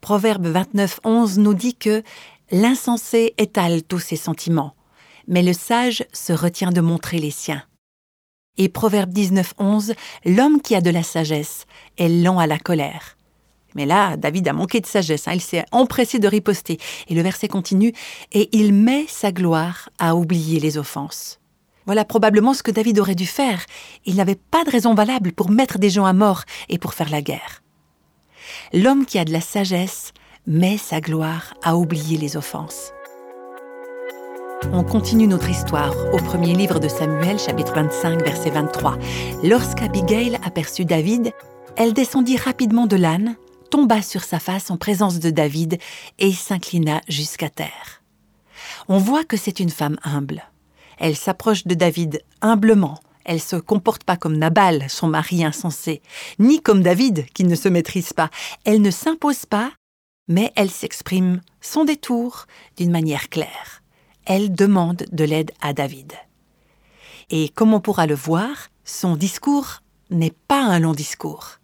Proverbe 0.00 0.46
29, 0.46 1.00
11 1.04 1.38
nous 1.38 1.54
dit 1.54 1.74
que 1.74 2.02
l'insensé 2.50 3.34
étale 3.38 3.82
tous 3.82 3.98
ses 3.98 4.16
sentiments, 4.16 4.74
mais 5.28 5.42
le 5.42 5.52
sage 5.52 6.04
se 6.12 6.32
retient 6.32 6.72
de 6.72 6.80
montrer 6.80 7.18
les 7.18 7.30
siens. 7.30 7.62
Et 8.58 8.68
Proverbe 8.68 9.10
19, 9.10 9.54
11, 9.58 9.94
l'homme 10.26 10.60
qui 10.60 10.74
a 10.74 10.80
de 10.80 10.90
la 10.90 11.02
sagesse 11.02 11.66
est 11.96 12.08
lent 12.08 12.38
à 12.38 12.46
la 12.46 12.58
colère, 12.58 13.16
Mais 13.74 13.86
là, 13.86 14.16
David 14.16 14.48
a 14.48 14.52
manqué 14.52 14.80
de 14.80 14.86
sagesse, 14.86 15.28
hein. 15.28 15.32
il 15.34 15.40
s'est 15.40 15.64
empressé 15.72 16.18
de 16.18 16.28
riposter. 16.28 16.78
Et 17.08 17.14
le 17.14 17.22
verset 17.22 17.48
continue, 17.48 17.92
et 18.32 18.48
il 18.52 18.74
met 18.74 19.06
sa 19.08 19.32
gloire 19.32 19.88
à 19.98 20.16
oublier 20.16 20.60
les 20.60 20.78
offenses. 20.78 21.40
Voilà 21.86 22.04
probablement 22.04 22.54
ce 22.54 22.62
que 22.62 22.70
David 22.70 22.98
aurait 22.98 23.14
dû 23.14 23.26
faire. 23.26 23.64
Il 24.04 24.16
n'avait 24.16 24.36
pas 24.36 24.64
de 24.64 24.70
raison 24.70 24.94
valable 24.94 25.32
pour 25.32 25.50
mettre 25.50 25.78
des 25.78 25.90
gens 25.90 26.04
à 26.04 26.12
mort 26.12 26.42
et 26.68 26.78
pour 26.78 26.94
faire 26.94 27.10
la 27.10 27.22
guerre. 27.22 27.62
L'homme 28.72 29.06
qui 29.06 29.18
a 29.18 29.24
de 29.24 29.32
la 29.32 29.40
sagesse 29.40 30.12
met 30.46 30.78
sa 30.78 31.00
gloire 31.00 31.54
à 31.62 31.76
oublier 31.76 32.16
les 32.16 32.36
offenses. 32.36 32.92
On 34.72 34.84
continue 34.84 35.26
notre 35.26 35.48
histoire 35.48 35.94
au 36.12 36.18
premier 36.18 36.54
livre 36.54 36.78
de 36.78 36.88
Samuel, 36.88 37.38
chapitre 37.38 37.74
25, 37.74 38.22
verset 38.22 38.50
23. 38.50 38.98
Lorsqu'Abigail 39.42 40.38
aperçut 40.44 40.84
David, 40.84 41.32
elle 41.76 41.94
descendit 41.94 42.36
rapidement 42.36 42.86
de 42.86 42.96
l'âne, 42.96 43.36
tomba 43.70 44.02
sur 44.02 44.24
sa 44.24 44.40
face 44.40 44.70
en 44.70 44.76
présence 44.76 45.20
de 45.20 45.30
David 45.30 45.78
et 46.18 46.32
s'inclina 46.32 47.00
jusqu'à 47.08 47.48
terre. 47.48 48.02
On 48.88 48.98
voit 48.98 49.24
que 49.24 49.36
c'est 49.36 49.60
une 49.60 49.70
femme 49.70 49.98
humble. 50.02 50.42
Elle 50.98 51.16
s'approche 51.16 51.66
de 51.66 51.74
David 51.74 52.22
humblement. 52.40 52.98
Elle 53.24 53.40
se 53.40 53.56
comporte 53.56 54.04
pas 54.04 54.16
comme 54.16 54.36
Nabal, 54.36 54.90
son 54.90 55.06
mari 55.06 55.44
insensé, 55.44 56.02
ni 56.38 56.60
comme 56.60 56.82
David, 56.82 57.26
qui 57.32 57.44
ne 57.44 57.54
se 57.54 57.68
maîtrise 57.68 58.12
pas. 58.12 58.30
Elle 58.64 58.82
ne 58.82 58.90
s'impose 58.90 59.46
pas, 59.46 59.70
mais 60.26 60.52
elle 60.56 60.70
s'exprime 60.70 61.40
sans 61.60 61.84
détour, 61.84 62.46
d'une 62.76 62.90
manière 62.90 63.28
claire. 63.28 63.82
Elle 64.24 64.52
demande 64.52 65.04
de 65.12 65.24
l'aide 65.24 65.52
à 65.60 65.72
David. 65.72 66.14
Et 67.30 67.48
comme 67.50 67.72
on 67.72 67.80
pourra 67.80 68.06
le 68.06 68.14
voir, 68.14 68.68
son 68.84 69.16
discours 69.16 69.82
n'est 70.10 70.34
pas 70.48 70.62
un 70.62 70.80
long 70.80 70.92
discours. 70.92 71.59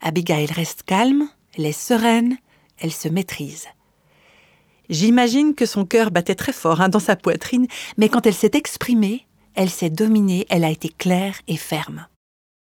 Abigail 0.00 0.46
reste 0.46 0.82
calme, 0.84 1.28
elle 1.56 1.66
est 1.66 1.72
sereine, 1.72 2.38
elle 2.78 2.92
se 2.92 3.08
maîtrise. 3.08 3.66
J'imagine 4.88 5.54
que 5.54 5.66
son 5.66 5.84
cœur 5.84 6.10
battait 6.10 6.34
très 6.34 6.52
fort 6.52 6.80
hein, 6.80 6.88
dans 6.88 6.98
sa 6.98 7.16
poitrine, 7.16 7.66
mais 7.96 8.08
quand 8.08 8.26
elle 8.26 8.34
s'est 8.34 8.50
exprimée, 8.54 9.26
elle 9.54 9.70
s'est 9.70 9.90
dominée, 9.90 10.46
elle 10.48 10.64
a 10.64 10.70
été 10.70 10.88
claire 10.88 11.36
et 11.46 11.56
ferme. 11.56 12.06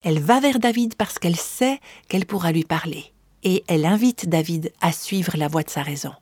Elle 0.04 0.20
va 0.20 0.40
vers 0.40 0.60
David 0.60 0.96
parce 0.96 1.20
qu'elle 1.20 1.36
sait 1.36 1.80
qu'elle 2.08 2.26
pourra 2.26 2.52
lui 2.52 2.64
parler, 2.64 3.14
et 3.44 3.64
elle 3.68 3.86
invite 3.86 4.28
David 4.28 4.74
à 4.82 4.92
suivre 4.92 5.38
la 5.38 5.48
voie 5.48 5.64
de 5.64 5.70
sa 5.70 5.84
raison. 5.84 6.14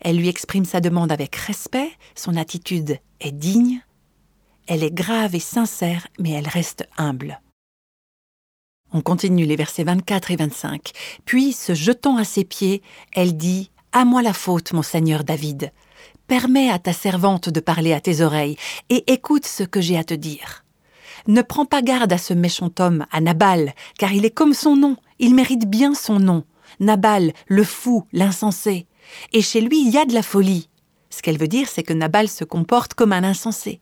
Elle 0.00 0.16
lui 0.16 0.28
exprime 0.28 0.64
sa 0.64 0.80
demande 0.80 1.12
avec 1.12 1.36
respect, 1.36 1.90
son 2.14 2.36
attitude 2.36 2.98
est 3.20 3.32
digne, 3.32 3.80
elle 4.66 4.82
est 4.82 4.94
grave 4.94 5.34
et 5.34 5.40
sincère, 5.40 6.08
mais 6.18 6.30
elle 6.32 6.48
reste 6.48 6.88
humble. 6.96 7.40
On 8.92 9.00
continue 9.00 9.44
les 9.44 9.56
versets 9.56 9.84
24 9.84 10.30
et 10.30 10.36
25. 10.36 10.92
Puis, 11.24 11.52
se 11.52 11.74
jetant 11.74 12.16
à 12.16 12.24
ses 12.24 12.44
pieds, 12.44 12.82
elle 13.12 13.36
dit 13.36 13.70
À 13.92 14.04
moi 14.04 14.22
la 14.22 14.32
faute, 14.32 14.72
mon 14.72 14.82
Seigneur 14.82 15.24
David. 15.24 15.72
Permets 16.28 16.70
à 16.70 16.78
ta 16.78 16.92
servante 16.92 17.48
de 17.48 17.60
parler 17.60 17.92
à 17.92 18.00
tes 18.00 18.20
oreilles, 18.20 18.56
et 18.88 19.12
écoute 19.12 19.46
ce 19.46 19.62
que 19.62 19.80
j'ai 19.80 19.96
à 19.96 20.04
te 20.04 20.14
dire. 20.14 20.64
Ne 21.26 21.42
prends 21.42 21.66
pas 21.66 21.82
garde 21.82 22.12
à 22.12 22.18
ce 22.18 22.34
méchant 22.34 22.70
homme, 22.78 23.06
à 23.10 23.20
Nabal, 23.20 23.74
car 23.98 24.12
il 24.12 24.24
est 24.24 24.30
comme 24.30 24.54
son 24.54 24.76
nom, 24.76 24.96
il 25.18 25.34
mérite 25.34 25.68
bien 25.68 25.94
son 25.94 26.20
nom. 26.20 26.44
Nabal, 26.78 27.32
le 27.48 27.64
fou, 27.64 28.06
l'insensé. 28.12 28.86
Et 29.32 29.42
chez 29.42 29.60
lui, 29.60 29.80
il 29.80 29.90
y 29.90 29.98
a 29.98 30.04
de 30.04 30.14
la 30.14 30.22
folie. 30.22 30.68
Ce 31.10 31.22
qu'elle 31.22 31.38
veut 31.38 31.48
dire, 31.48 31.68
c'est 31.68 31.82
que 31.82 31.92
Nabal 31.92 32.28
se 32.28 32.44
comporte 32.44 32.94
comme 32.94 33.12
un 33.12 33.24
insensé. 33.24 33.80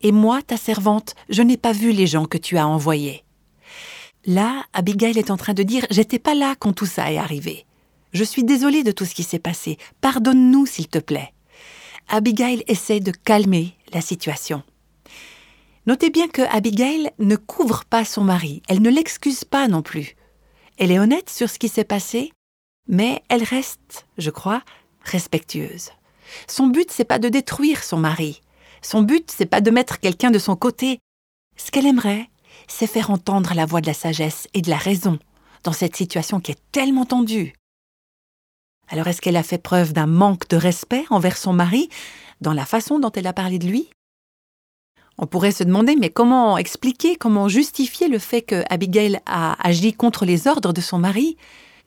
Et 0.00 0.12
moi, 0.12 0.40
ta 0.42 0.56
servante, 0.56 1.14
je 1.28 1.42
n'ai 1.42 1.56
pas 1.56 1.72
vu 1.72 1.92
les 1.92 2.06
gens 2.06 2.26
que 2.26 2.38
tu 2.38 2.56
as 2.56 2.66
envoyés. 2.66 3.24
Là, 4.24 4.64
Abigail 4.72 5.18
est 5.18 5.30
en 5.30 5.36
train 5.36 5.54
de 5.54 5.62
dire 5.62 5.86
J'étais 5.90 6.18
pas 6.18 6.34
là 6.34 6.54
quand 6.58 6.72
tout 6.72 6.86
ça 6.86 7.10
est 7.12 7.18
arrivé. 7.18 7.66
Je 8.12 8.24
suis 8.24 8.44
désolée 8.44 8.84
de 8.84 8.92
tout 8.92 9.04
ce 9.04 9.14
qui 9.14 9.22
s'est 9.22 9.38
passé. 9.38 9.78
Pardonne-nous, 10.00 10.66
s'il 10.66 10.88
te 10.88 10.98
plaît. 10.98 11.32
Abigail 12.08 12.62
essaie 12.66 13.00
de 13.00 13.10
calmer 13.10 13.74
la 13.92 14.00
situation. 14.00 14.62
Notez 15.86 16.10
bien 16.10 16.28
que 16.28 16.42
Abigail 16.42 17.10
ne 17.18 17.36
couvre 17.36 17.84
pas 17.84 18.04
son 18.04 18.22
mari, 18.22 18.62
elle 18.68 18.82
ne 18.82 18.90
l'excuse 18.90 19.44
pas 19.44 19.66
non 19.66 19.82
plus. 19.82 20.14
Elle 20.78 20.92
est 20.92 21.00
honnête 21.00 21.28
sur 21.28 21.50
ce 21.50 21.58
qui 21.58 21.68
s'est 21.68 21.84
passé, 21.84 22.32
mais 22.86 23.22
elle 23.28 23.42
reste, 23.42 24.06
je 24.18 24.30
crois, 24.30 24.62
respectueuse. 25.02 25.90
Son 26.46 26.68
but, 26.68 26.90
c'est 26.90 27.04
pas 27.04 27.18
de 27.18 27.28
détruire 27.28 27.82
son 27.82 27.98
mari. 27.98 28.40
Son 28.80 29.02
but, 29.02 29.30
c'est 29.30 29.46
pas 29.46 29.60
de 29.60 29.70
mettre 29.70 29.98
quelqu'un 29.98 30.30
de 30.30 30.38
son 30.38 30.54
côté. 30.54 30.98
Ce 31.56 31.70
qu'elle 31.70 31.86
aimerait, 31.86 32.28
c'est 32.72 32.86
faire 32.86 33.10
entendre 33.10 33.52
la 33.54 33.66
voix 33.66 33.82
de 33.82 33.86
la 33.86 33.94
sagesse 33.94 34.48
et 34.54 34.62
de 34.62 34.70
la 34.70 34.78
raison 34.78 35.18
dans 35.62 35.72
cette 35.72 35.94
situation 35.94 36.40
qui 36.40 36.52
est 36.52 36.62
tellement 36.72 37.04
tendue. 37.04 37.52
Alors 38.88 39.06
est-ce 39.08 39.20
qu'elle 39.20 39.36
a 39.36 39.42
fait 39.42 39.58
preuve 39.58 39.92
d'un 39.92 40.06
manque 40.06 40.48
de 40.48 40.56
respect 40.56 41.04
envers 41.10 41.36
son 41.36 41.52
mari 41.52 41.90
dans 42.40 42.54
la 42.54 42.64
façon 42.64 42.98
dont 42.98 43.12
elle 43.12 43.26
a 43.26 43.34
parlé 43.34 43.58
de 43.58 43.66
lui? 43.66 43.90
On 45.18 45.26
pourrait 45.26 45.52
se 45.52 45.64
demander 45.64 45.96
mais 45.96 46.08
comment 46.08 46.56
expliquer, 46.56 47.16
comment 47.16 47.46
justifier 47.46 48.08
le 48.08 48.18
fait 48.18 48.40
que 48.40 48.64
Abigail 48.70 49.20
a 49.26 49.54
agi 49.66 49.92
contre 49.92 50.24
les 50.24 50.48
ordres 50.48 50.72
de 50.72 50.80
son 50.80 50.98
mari? 50.98 51.36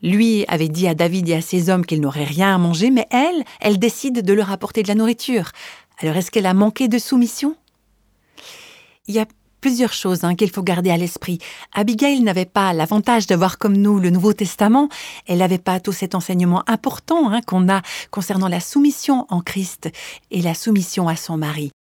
Lui 0.03 0.45
avait 0.47 0.69
dit 0.69 0.87
à 0.87 0.93
David 0.93 1.27
et 1.29 1.35
à 1.35 1.41
ses 1.41 1.69
hommes 1.69 1.85
qu'ils 1.85 2.01
n'auraient 2.01 2.23
rien 2.25 2.53
à 2.53 2.57
manger, 2.59 2.91
mais 2.91 3.07
elle, 3.09 3.43
elle 3.59 3.79
décide 3.79 4.21
de 4.21 4.33
leur 4.33 4.51
apporter 4.51 4.83
de 4.83 4.87
la 4.87 4.95
nourriture. 4.95 5.49
Alors 5.97 6.15
est-ce 6.15 6.29
qu'elle 6.29 6.45
a 6.45 6.53
manqué 6.53 6.87
de 6.87 6.99
soumission? 6.99 7.55
Il 9.07 9.15
y 9.15 9.19
a 9.19 9.25
plusieurs 9.65 9.93
choses 9.93 10.23
hein, 10.23 10.35
qu'il 10.35 10.51
faut 10.51 10.61
garder 10.61 10.91
à 10.91 10.97
l'esprit. 10.97 11.39
Abigail 11.73 12.21
n'avait 12.21 12.45
pas 12.45 12.71
l'avantage 12.71 13.25
d'avoir 13.25 13.57
comme 13.57 13.75
nous 13.75 13.97
le 13.97 14.11
Nouveau 14.11 14.31
Testament. 14.31 14.89
Elle 15.25 15.39
n'avait 15.39 15.57
pas 15.57 15.79
tout 15.79 15.91
cet 15.91 16.13
enseignement 16.13 16.61
important 16.67 17.31
hein, 17.31 17.41
qu'on 17.41 17.67
a 17.67 17.81
concernant 18.11 18.47
la 18.47 18.59
soumission 18.59 19.25
en 19.29 19.41
Christ 19.41 19.89
et 20.29 20.43
la 20.43 20.53
soumission 20.53 21.07
à 21.07 21.15
son 21.15 21.37
mari. 21.37 21.71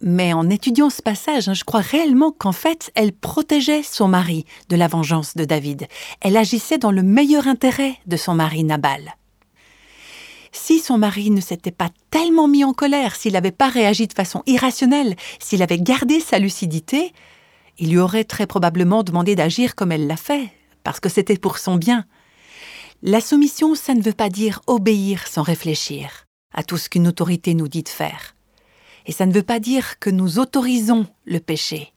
Mais 0.00 0.32
en 0.32 0.48
étudiant 0.48 0.88
ce 0.88 1.02
passage, 1.02 1.50
hein, 1.50 1.52
je 1.52 1.64
crois 1.64 1.82
réellement 1.82 2.32
qu'en 2.32 2.52
fait, 2.52 2.90
elle 2.94 3.12
protégeait 3.12 3.82
son 3.82 4.08
mari 4.08 4.46
de 4.70 4.76
la 4.76 4.88
vengeance 4.88 5.36
de 5.36 5.44
David. 5.44 5.88
Elle 6.22 6.38
agissait 6.38 6.78
dans 6.78 6.90
le 6.90 7.02
meilleur 7.02 7.48
intérêt 7.48 7.98
de 8.06 8.16
son 8.16 8.32
mari 8.32 8.64
Nabal. 8.64 9.17
Si 10.60 10.80
son 10.80 10.98
mari 10.98 11.30
ne 11.30 11.40
s'était 11.40 11.70
pas 11.70 11.88
tellement 12.10 12.48
mis 12.48 12.64
en 12.64 12.72
colère, 12.72 13.14
s'il 13.14 13.34
n'avait 13.34 13.52
pas 13.52 13.68
réagi 13.68 14.08
de 14.08 14.12
façon 14.12 14.42
irrationnelle, 14.46 15.14
s'il 15.38 15.62
avait 15.62 15.78
gardé 15.78 16.18
sa 16.18 16.40
lucidité, 16.40 17.12
il 17.78 17.90
lui 17.90 17.98
aurait 17.98 18.24
très 18.24 18.46
probablement 18.46 19.04
demandé 19.04 19.36
d'agir 19.36 19.76
comme 19.76 19.92
elle 19.92 20.08
l'a 20.08 20.16
fait, 20.16 20.50
parce 20.82 20.98
que 20.98 21.08
c'était 21.08 21.38
pour 21.38 21.58
son 21.58 21.76
bien. 21.76 22.04
La 23.02 23.20
soumission, 23.20 23.76
ça 23.76 23.94
ne 23.94 24.02
veut 24.02 24.12
pas 24.12 24.30
dire 24.30 24.60
obéir 24.66 25.26
sans 25.28 25.42
réfléchir 25.42 26.26
à 26.52 26.64
tout 26.64 26.76
ce 26.76 26.88
qu'une 26.88 27.06
autorité 27.06 27.54
nous 27.54 27.68
dit 27.68 27.84
de 27.84 27.88
faire. 27.88 28.34
Et 29.06 29.12
ça 29.12 29.26
ne 29.26 29.32
veut 29.32 29.44
pas 29.44 29.60
dire 29.60 29.98
que 30.00 30.10
nous 30.10 30.40
autorisons 30.40 31.06
le 31.24 31.38
péché. 31.38 31.94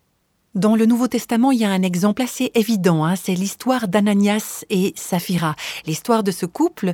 Dans 0.54 0.76
le 0.76 0.86
Nouveau 0.86 1.08
Testament, 1.08 1.52
il 1.52 1.60
y 1.60 1.64
a 1.64 1.70
un 1.70 1.82
exemple 1.82 2.22
assez 2.22 2.52
évident, 2.56 3.06
hein. 3.06 3.16
c'est 3.16 3.36
l'histoire 3.36 3.88
d'Ananias 3.88 4.66
et 4.70 4.92
Saphira, 4.98 5.56
l'histoire 5.86 6.24
de 6.24 6.32
ce 6.32 6.46
couple, 6.46 6.94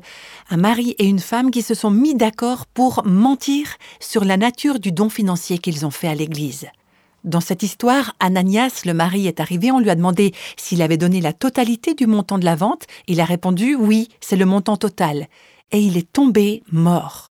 un 0.51 0.57
mari 0.57 0.93
et 0.99 1.05
une 1.05 1.17
femme 1.17 1.49
qui 1.49 1.63
se 1.63 1.73
sont 1.73 1.89
mis 1.89 2.13
d'accord 2.13 2.67
pour 2.67 3.03
mentir 3.03 3.77
sur 3.99 4.25
la 4.25 4.37
nature 4.37 4.79
du 4.79 4.91
don 4.91 5.09
financier 5.09 5.57
qu'ils 5.57 5.87
ont 5.87 5.91
fait 5.91 6.07
à 6.07 6.13
l'Église. 6.13 6.67
Dans 7.23 7.41
cette 7.41 7.63
histoire, 7.63 8.13
Ananias, 8.19 8.83
le 8.85 8.93
mari, 8.93 9.25
est 9.25 9.39
arrivé, 9.39 9.71
on 9.71 9.79
lui 9.79 9.89
a 9.89 9.95
demandé 9.95 10.33
s'il 10.55 10.83
avait 10.83 10.97
donné 10.97 11.19
la 11.19 11.33
totalité 11.33 11.95
du 11.95 12.05
montant 12.05 12.37
de 12.37 12.45
la 12.45 12.55
vente, 12.55 12.85
il 13.07 13.19
a 13.19 13.25
répondu 13.25 13.73
oui, 13.73 14.07
c'est 14.21 14.35
le 14.35 14.45
montant 14.45 14.77
total, 14.77 15.25
et 15.71 15.79
il 15.79 15.97
est 15.97 16.13
tombé 16.13 16.61
mort. 16.71 17.25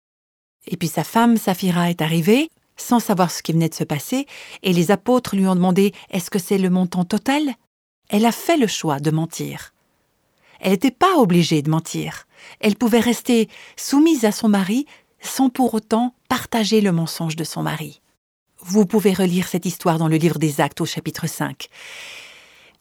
Et 0.65 0.75
puis 0.75 0.87
sa 0.87 1.03
femme, 1.03 1.37
Saphira, 1.37 1.91
est 1.91 2.01
arrivée, 2.01 2.49
sans 2.77 2.99
savoir 2.99 3.31
ce 3.31 3.41
qui 3.41 3.53
venait 3.53 3.69
de 3.69 3.75
se 3.75 3.83
passer, 3.83 4.25
et 4.63 4.73
les 4.73 4.91
apôtres 4.91 5.35
lui 5.35 5.47
ont 5.47 5.55
demandé 5.55 5.93
Est-ce 6.09 6.29
que 6.29 6.39
c'est 6.39 6.57
le 6.57 6.69
montant 6.69 7.05
total? 7.05 7.53
Elle 8.09 8.25
a 8.25 8.31
fait 8.31 8.57
le 8.57 8.67
choix 8.67 8.99
de 8.99 9.11
mentir. 9.11 9.73
Elle 10.59 10.71
n'était 10.71 10.91
pas 10.91 11.17
obligée 11.17 11.61
de 11.61 11.69
mentir. 11.69 12.27
Elle 12.59 12.75
pouvait 12.75 12.99
rester 12.99 13.49
soumise 13.75 14.25
à 14.25 14.31
son 14.31 14.47
mari 14.47 14.85
sans 15.19 15.49
pour 15.49 15.73
autant 15.73 16.13
partager 16.29 16.81
le 16.81 16.91
mensonge 16.91 17.35
de 17.35 17.43
son 17.43 17.63
mari. 17.63 18.01
Vous 18.59 18.85
pouvez 18.85 19.13
relire 19.13 19.47
cette 19.47 19.65
histoire 19.65 19.97
dans 19.97 20.07
le 20.07 20.17
livre 20.17 20.39
des 20.39 20.61
Actes 20.61 20.81
au 20.81 20.85
chapitre 20.85 21.27
5. 21.27 21.67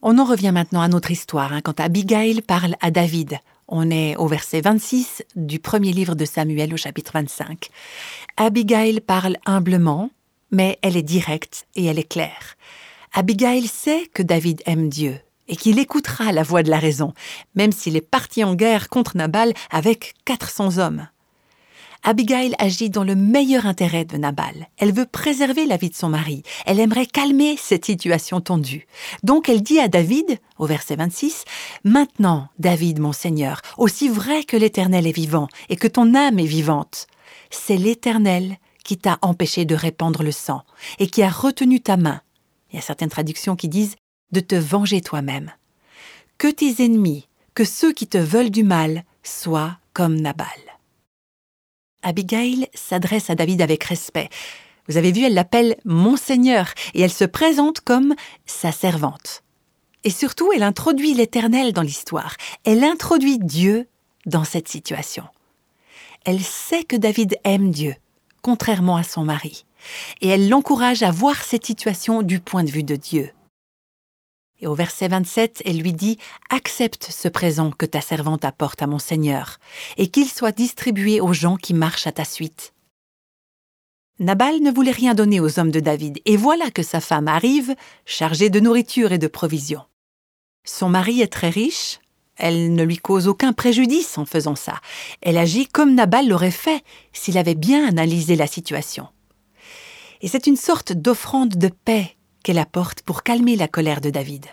On 0.02 0.18
en 0.18 0.24
revient 0.24 0.52
maintenant 0.52 0.82
à 0.82 0.88
notre 0.88 1.10
histoire, 1.10 1.52
hein, 1.52 1.60
quand 1.62 1.80
Abigail 1.80 2.42
parle 2.42 2.76
à 2.80 2.90
David 2.90 3.38
on 3.68 3.90
est 3.90 4.16
au 4.16 4.26
verset 4.26 4.60
26 4.60 5.22
du 5.36 5.58
premier 5.58 5.92
livre 5.92 6.14
de 6.14 6.24
Samuel 6.24 6.74
au 6.74 6.76
chapitre 6.76 7.12
25. 7.14 7.70
Abigail 8.36 9.00
parle 9.00 9.36
humblement, 9.46 10.10
mais 10.50 10.78
elle 10.82 10.96
est 10.96 11.02
directe 11.02 11.66
et 11.74 11.84
elle 11.86 11.98
est 11.98 12.08
claire. 12.08 12.56
Abigail 13.12 13.66
sait 13.66 14.06
que 14.12 14.22
David 14.22 14.62
aime 14.66 14.88
Dieu 14.88 15.18
et 15.48 15.56
qu'il 15.56 15.78
écoutera 15.78 16.32
la 16.32 16.42
voix 16.42 16.62
de 16.62 16.70
la 16.70 16.78
raison, 16.78 17.12
même 17.54 17.72
s'il 17.72 17.96
est 17.96 18.00
parti 18.00 18.44
en 18.44 18.54
guerre 18.54 18.88
contre 18.88 19.16
Nabal 19.16 19.52
avec 19.70 20.14
400 20.24 20.78
hommes. 20.78 21.06
Abigail 22.06 22.54
agit 22.58 22.90
dans 22.90 23.02
le 23.02 23.14
meilleur 23.14 23.64
intérêt 23.64 24.04
de 24.04 24.18
Nabal. 24.18 24.68
Elle 24.76 24.92
veut 24.92 25.06
préserver 25.06 25.64
la 25.64 25.78
vie 25.78 25.88
de 25.88 25.94
son 25.94 26.10
mari. 26.10 26.42
Elle 26.66 26.78
aimerait 26.78 27.06
calmer 27.06 27.56
cette 27.56 27.86
situation 27.86 28.42
tendue. 28.42 28.86
Donc 29.22 29.48
elle 29.48 29.62
dit 29.62 29.80
à 29.80 29.88
David, 29.88 30.38
au 30.58 30.66
verset 30.66 30.96
26, 30.96 31.44
Maintenant, 31.82 32.48
David, 32.58 32.98
mon 32.98 33.12
Seigneur, 33.12 33.62
aussi 33.78 34.10
vrai 34.10 34.44
que 34.44 34.58
l'Éternel 34.58 35.06
est 35.06 35.12
vivant 35.12 35.48
et 35.70 35.76
que 35.76 35.88
ton 35.88 36.14
âme 36.14 36.38
est 36.38 36.44
vivante, 36.44 37.06
c'est 37.50 37.78
l'Éternel 37.78 38.58
qui 38.84 38.98
t'a 38.98 39.18
empêché 39.22 39.64
de 39.64 39.74
répandre 39.74 40.22
le 40.22 40.32
sang 40.32 40.62
et 40.98 41.06
qui 41.06 41.22
a 41.22 41.30
retenu 41.30 41.80
ta 41.80 41.96
main. 41.96 42.20
Il 42.70 42.76
y 42.76 42.78
a 42.78 42.82
certaines 42.82 43.08
traductions 43.08 43.56
qui 43.56 43.68
disent 43.68 43.96
de 44.30 44.40
te 44.40 44.56
venger 44.56 45.00
toi-même. 45.00 45.52
Que 46.36 46.48
tes 46.48 46.84
ennemis, 46.84 47.28
que 47.54 47.64
ceux 47.64 47.92
qui 47.92 48.08
te 48.08 48.18
veulent 48.18 48.50
du 48.50 48.62
mal, 48.62 49.04
soient 49.22 49.78
comme 49.94 50.20
Nabal. 50.20 50.73
Abigail 52.04 52.68
s'adresse 52.74 53.30
à 53.30 53.34
David 53.34 53.60
avec 53.62 53.82
respect. 53.84 54.28
Vous 54.88 54.96
avez 54.96 55.12
vu, 55.12 55.24
elle 55.24 55.34
l'appelle 55.34 55.76
Monseigneur 55.84 56.72
et 56.94 57.00
elle 57.00 57.12
se 57.12 57.24
présente 57.24 57.80
comme 57.80 58.14
sa 58.46 58.70
servante. 58.70 59.42
Et 60.04 60.10
surtout, 60.10 60.52
elle 60.54 60.62
introduit 60.62 61.14
l'Éternel 61.14 61.72
dans 61.72 61.82
l'histoire. 61.82 62.36
Elle 62.64 62.84
introduit 62.84 63.38
Dieu 63.38 63.88
dans 64.26 64.44
cette 64.44 64.68
situation. 64.68 65.24
Elle 66.24 66.40
sait 66.40 66.84
que 66.84 66.96
David 66.96 67.36
aime 67.44 67.70
Dieu, 67.70 67.94
contrairement 68.42 68.96
à 68.96 69.02
son 69.02 69.24
mari, 69.24 69.64
et 70.20 70.28
elle 70.28 70.48
l'encourage 70.48 71.02
à 71.02 71.10
voir 71.10 71.42
cette 71.42 71.66
situation 71.66 72.22
du 72.22 72.40
point 72.40 72.64
de 72.64 72.70
vue 72.70 72.82
de 72.82 72.96
Dieu. 72.96 73.30
Et 74.64 74.66
au 74.66 74.74
verset 74.74 75.08
27, 75.08 75.60
elle 75.66 75.76
lui 75.76 75.92
dit 75.92 76.16
Accepte 76.48 77.08
ce 77.10 77.28
présent 77.28 77.70
que 77.70 77.84
ta 77.84 78.00
servante 78.00 78.46
apporte 78.46 78.80
à 78.80 78.86
mon 78.86 78.98
Seigneur, 78.98 79.58
et 79.98 80.08
qu'il 80.08 80.26
soit 80.26 80.56
distribué 80.56 81.20
aux 81.20 81.34
gens 81.34 81.56
qui 81.56 81.74
marchent 81.74 82.06
à 82.06 82.12
ta 82.12 82.24
suite. 82.24 82.72
Nabal 84.20 84.62
ne 84.62 84.70
voulait 84.70 84.90
rien 84.90 85.12
donner 85.12 85.38
aux 85.38 85.58
hommes 85.58 85.70
de 85.70 85.80
David, 85.80 86.18
et 86.24 86.38
voilà 86.38 86.70
que 86.70 86.82
sa 86.82 87.02
femme 87.02 87.28
arrive, 87.28 87.76
chargée 88.06 88.48
de 88.48 88.58
nourriture 88.58 89.12
et 89.12 89.18
de 89.18 89.26
provisions. 89.26 89.84
Son 90.64 90.88
mari 90.88 91.20
est 91.20 91.30
très 91.30 91.50
riche, 91.50 92.00
elle 92.38 92.74
ne 92.74 92.84
lui 92.84 92.96
cause 92.96 93.28
aucun 93.28 93.52
préjudice 93.52 94.16
en 94.16 94.24
faisant 94.24 94.56
ça. 94.56 94.80
Elle 95.20 95.36
agit 95.36 95.66
comme 95.66 95.94
Nabal 95.94 96.26
l'aurait 96.26 96.50
fait 96.50 96.82
s'il 97.12 97.36
avait 97.36 97.54
bien 97.54 97.86
analysé 97.86 98.34
la 98.34 98.46
situation. 98.46 99.08
Et 100.22 100.28
c'est 100.28 100.46
une 100.46 100.56
sorte 100.56 100.94
d'offrande 100.94 101.58
de 101.58 101.68
paix 101.68 102.13
qu'elle 102.44 102.58
apporte 102.58 103.02
pour 103.02 103.24
calmer 103.24 103.56
la 103.56 103.66
colère 103.66 104.00
de 104.00 104.10
David. 104.10 104.46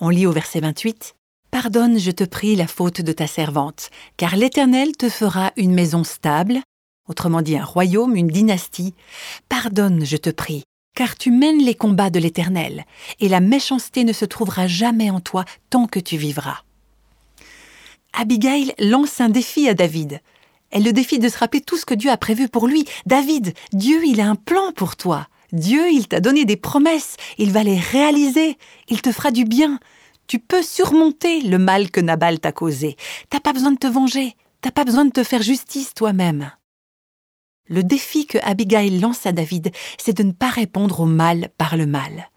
On 0.00 0.08
lit 0.08 0.26
au 0.26 0.32
verset 0.32 0.58
28 0.58 1.14
Pardonne, 1.52 1.98
je 1.98 2.10
te 2.10 2.24
prie, 2.24 2.56
la 2.56 2.66
faute 2.66 3.02
de 3.02 3.12
ta 3.12 3.26
servante, 3.26 3.90
car 4.16 4.36
l'Éternel 4.36 4.96
te 4.96 5.10
fera 5.10 5.52
une 5.56 5.74
maison 5.74 6.02
stable, 6.02 6.60
autrement 7.06 7.42
dit 7.42 7.58
un 7.58 7.64
royaume, 7.64 8.16
une 8.16 8.28
dynastie. 8.28 8.94
Pardonne, 9.50 10.06
je 10.06 10.16
te 10.16 10.30
prie, 10.30 10.64
car 10.96 11.14
tu 11.14 11.30
mènes 11.30 11.62
les 11.62 11.74
combats 11.74 12.08
de 12.08 12.18
l'Éternel, 12.18 12.86
et 13.20 13.28
la 13.28 13.40
méchanceté 13.40 14.04
ne 14.04 14.14
se 14.14 14.24
trouvera 14.24 14.66
jamais 14.66 15.10
en 15.10 15.20
toi 15.20 15.44
tant 15.68 15.86
que 15.86 16.00
tu 16.00 16.16
vivras. 16.16 16.62
Abigail 18.14 18.74
lance 18.78 19.20
un 19.20 19.28
défi 19.28 19.68
à 19.68 19.74
David. 19.74 20.20
Elle 20.70 20.84
le 20.84 20.92
défie 20.94 21.18
de 21.18 21.28
se 21.28 21.36
rappeler 21.36 21.60
tout 21.60 21.76
ce 21.76 21.84
que 21.84 21.94
Dieu 21.94 22.10
a 22.10 22.16
prévu 22.16 22.48
pour 22.48 22.66
lui. 22.66 22.86
David, 23.04 23.52
Dieu, 23.74 24.02
il 24.06 24.22
a 24.22 24.28
un 24.28 24.36
plan 24.36 24.72
pour 24.72 24.96
toi. 24.96 25.28
Dieu, 25.52 25.90
il 25.90 26.08
t'a 26.08 26.20
donné 26.20 26.44
des 26.46 26.56
promesses, 26.56 27.16
il 27.36 27.52
va 27.52 27.62
les 27.62 27.78
réaliser, 27.78 28.56
il 28.88 29.02
te 29.02 29.12
fera 29.12 29.30
du 29.30 29.44
bien. 29.44 29.78
Tu 30.26 30.38
peux 30.38 30.62
surmonter 30.62 31.42
le 31.42 31.58
mal 31.58 31.90
que 31.90 32.00
Nabal 32.00 32.40
t'a 32.40 32.52
causé. 32.52 32.96
T'as 33.28 33.40
pas 33.40 33.52
besoin 33.52 33.72
de 33.72 33.78
te 33.78 33.86
venger, 33.86 34.34
t'as 34.62 34.70
pas 34.70 34.84
besoin 34.84 35.04
de 35.04 35.10
te 35.10 35.22
faire 35.22 35.42
justice 35.42 35.92
toi-même. 35.92 36.50
Le 37.68 37.84
défi 37.84 38.26
que 38.26 38.38
Abigail 38.42 38.98
lance 38.98 39.26
à 39.26 39.32
David, 39.32 39.72
c'est 39.98 40.16
de 40.16 40.22
ne 40.22 40.32
pas 40.32 40.48
répondre 40.48 41.00
au 41.00 41.06
mal 41.06 41.50
par 41.58 41.76
le 41.76 41.86
mal. 41.86 42.30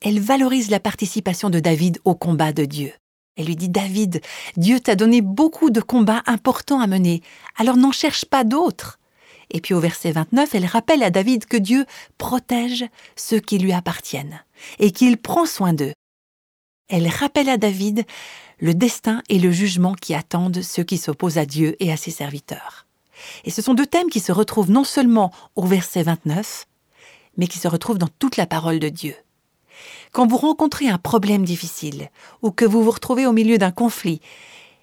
Elle 0.00 0.20
valorise 0.20 0.70
la 0.70 0.80
participation 0.80 1.50
de 1.50 1.60
David 1.60 1.98
au 2.04 2.14
combat 2.14 2.52
de 2.52 2.64
Dieu. 2.64 2.92
Elle 3.36 3.46
lui 3.46 3.56
dit 3.56 3.68
David, 3.68 4.20
Dieu 4.56 4.80
t'a 4.80 4.96
donné 4.96 5.20
beaucoup 5.20 5.70
de 5.70 5.80
combats 5.80 6.22
importants 6.26 6.80
à 6.80 6.86
mener, 6.86 7.22
alors 7.56 7.76
n'en 7.76 7.92
cherche 7.92 8.24
pas 8.24 8.44
d'autres. 8.44 8.98
Et 9.50 9.60
puis 9.60 9.74
au 9.74 9.80
verset 9.80 10.12
29, 10.12 10.54
elle 10.54 10.66
rappelle 10.66 11.02
à 11.02 11.10
David 11.10 11.46
que 11.46 11.56
Dieu 11.56 11.86
protège 12.18 12.84
ceux 13.16 13.40
qui 13.40 13.58
lui 13.58 13.72
appartiennent 13.72 14.42
et 14.78 14.90
qu'il 14.90 15.16
prend 15.16 15.46
soin 15.46 15.72
d'eux. 15.72 15.92
Elle 16.88 17.08
rappelle 17.08 17.48
à 17.48 17.56
David 17.58 18.04
le 18.60 18.74
destin 18.74 19.22
et 19.28 19.38
le 19.38 19.50
jugement 19.50 19.94
qui 19.94 20.14
attendent 20.14 20.62
ceux 20.62 20.82
qui 20.82 20.98
s'opposent 20.98 21.38
à 21.38 21.46
Dieu 21.46 21.76
et 21.80 21.92
à 21.92 21.96
ses 21.96 22.10
serviteurs. 22.10 22.86
Et 23.44 23.50
ce 23.50 23.62
sont 23.62 23.74
deux 23.74 23.86
thèmes 23.86 24.10
qui 24.10 24.20
se 24.20 24.32
retrouvent 24.32 24.70
non 24.70 24.84
seulement 24.84 25.32
au 25.56 25.66
verset 25.66 26.02
29, 26.02 26.66
mais 27.36 27.46
qui 27.46 27.58
se 27.58 27.68
retrouvent 27.68 27.98
dans 27.98 28.08
toute 28.18 28.36
la 28.36 28.46
parole 28.46 28.78
de 28.78 28.88
Dieu. 28.88 29.14
Quand 30.12 30.26
vous 30.26 30.36
rencontrez 30.36 30.88
un 30.88 30.98
problème 30.98 31.44
difficile 31.44 32.10
ou 32.42 32.50
que 32.50 32.64
vous 32.64 32.82
vous 32.82 32.90
retrouvez 32.90 33.26
au 33.26 33.32
milieu 33.32 33.58
d'un 33.58 33.70
conflit, 33.70 34.20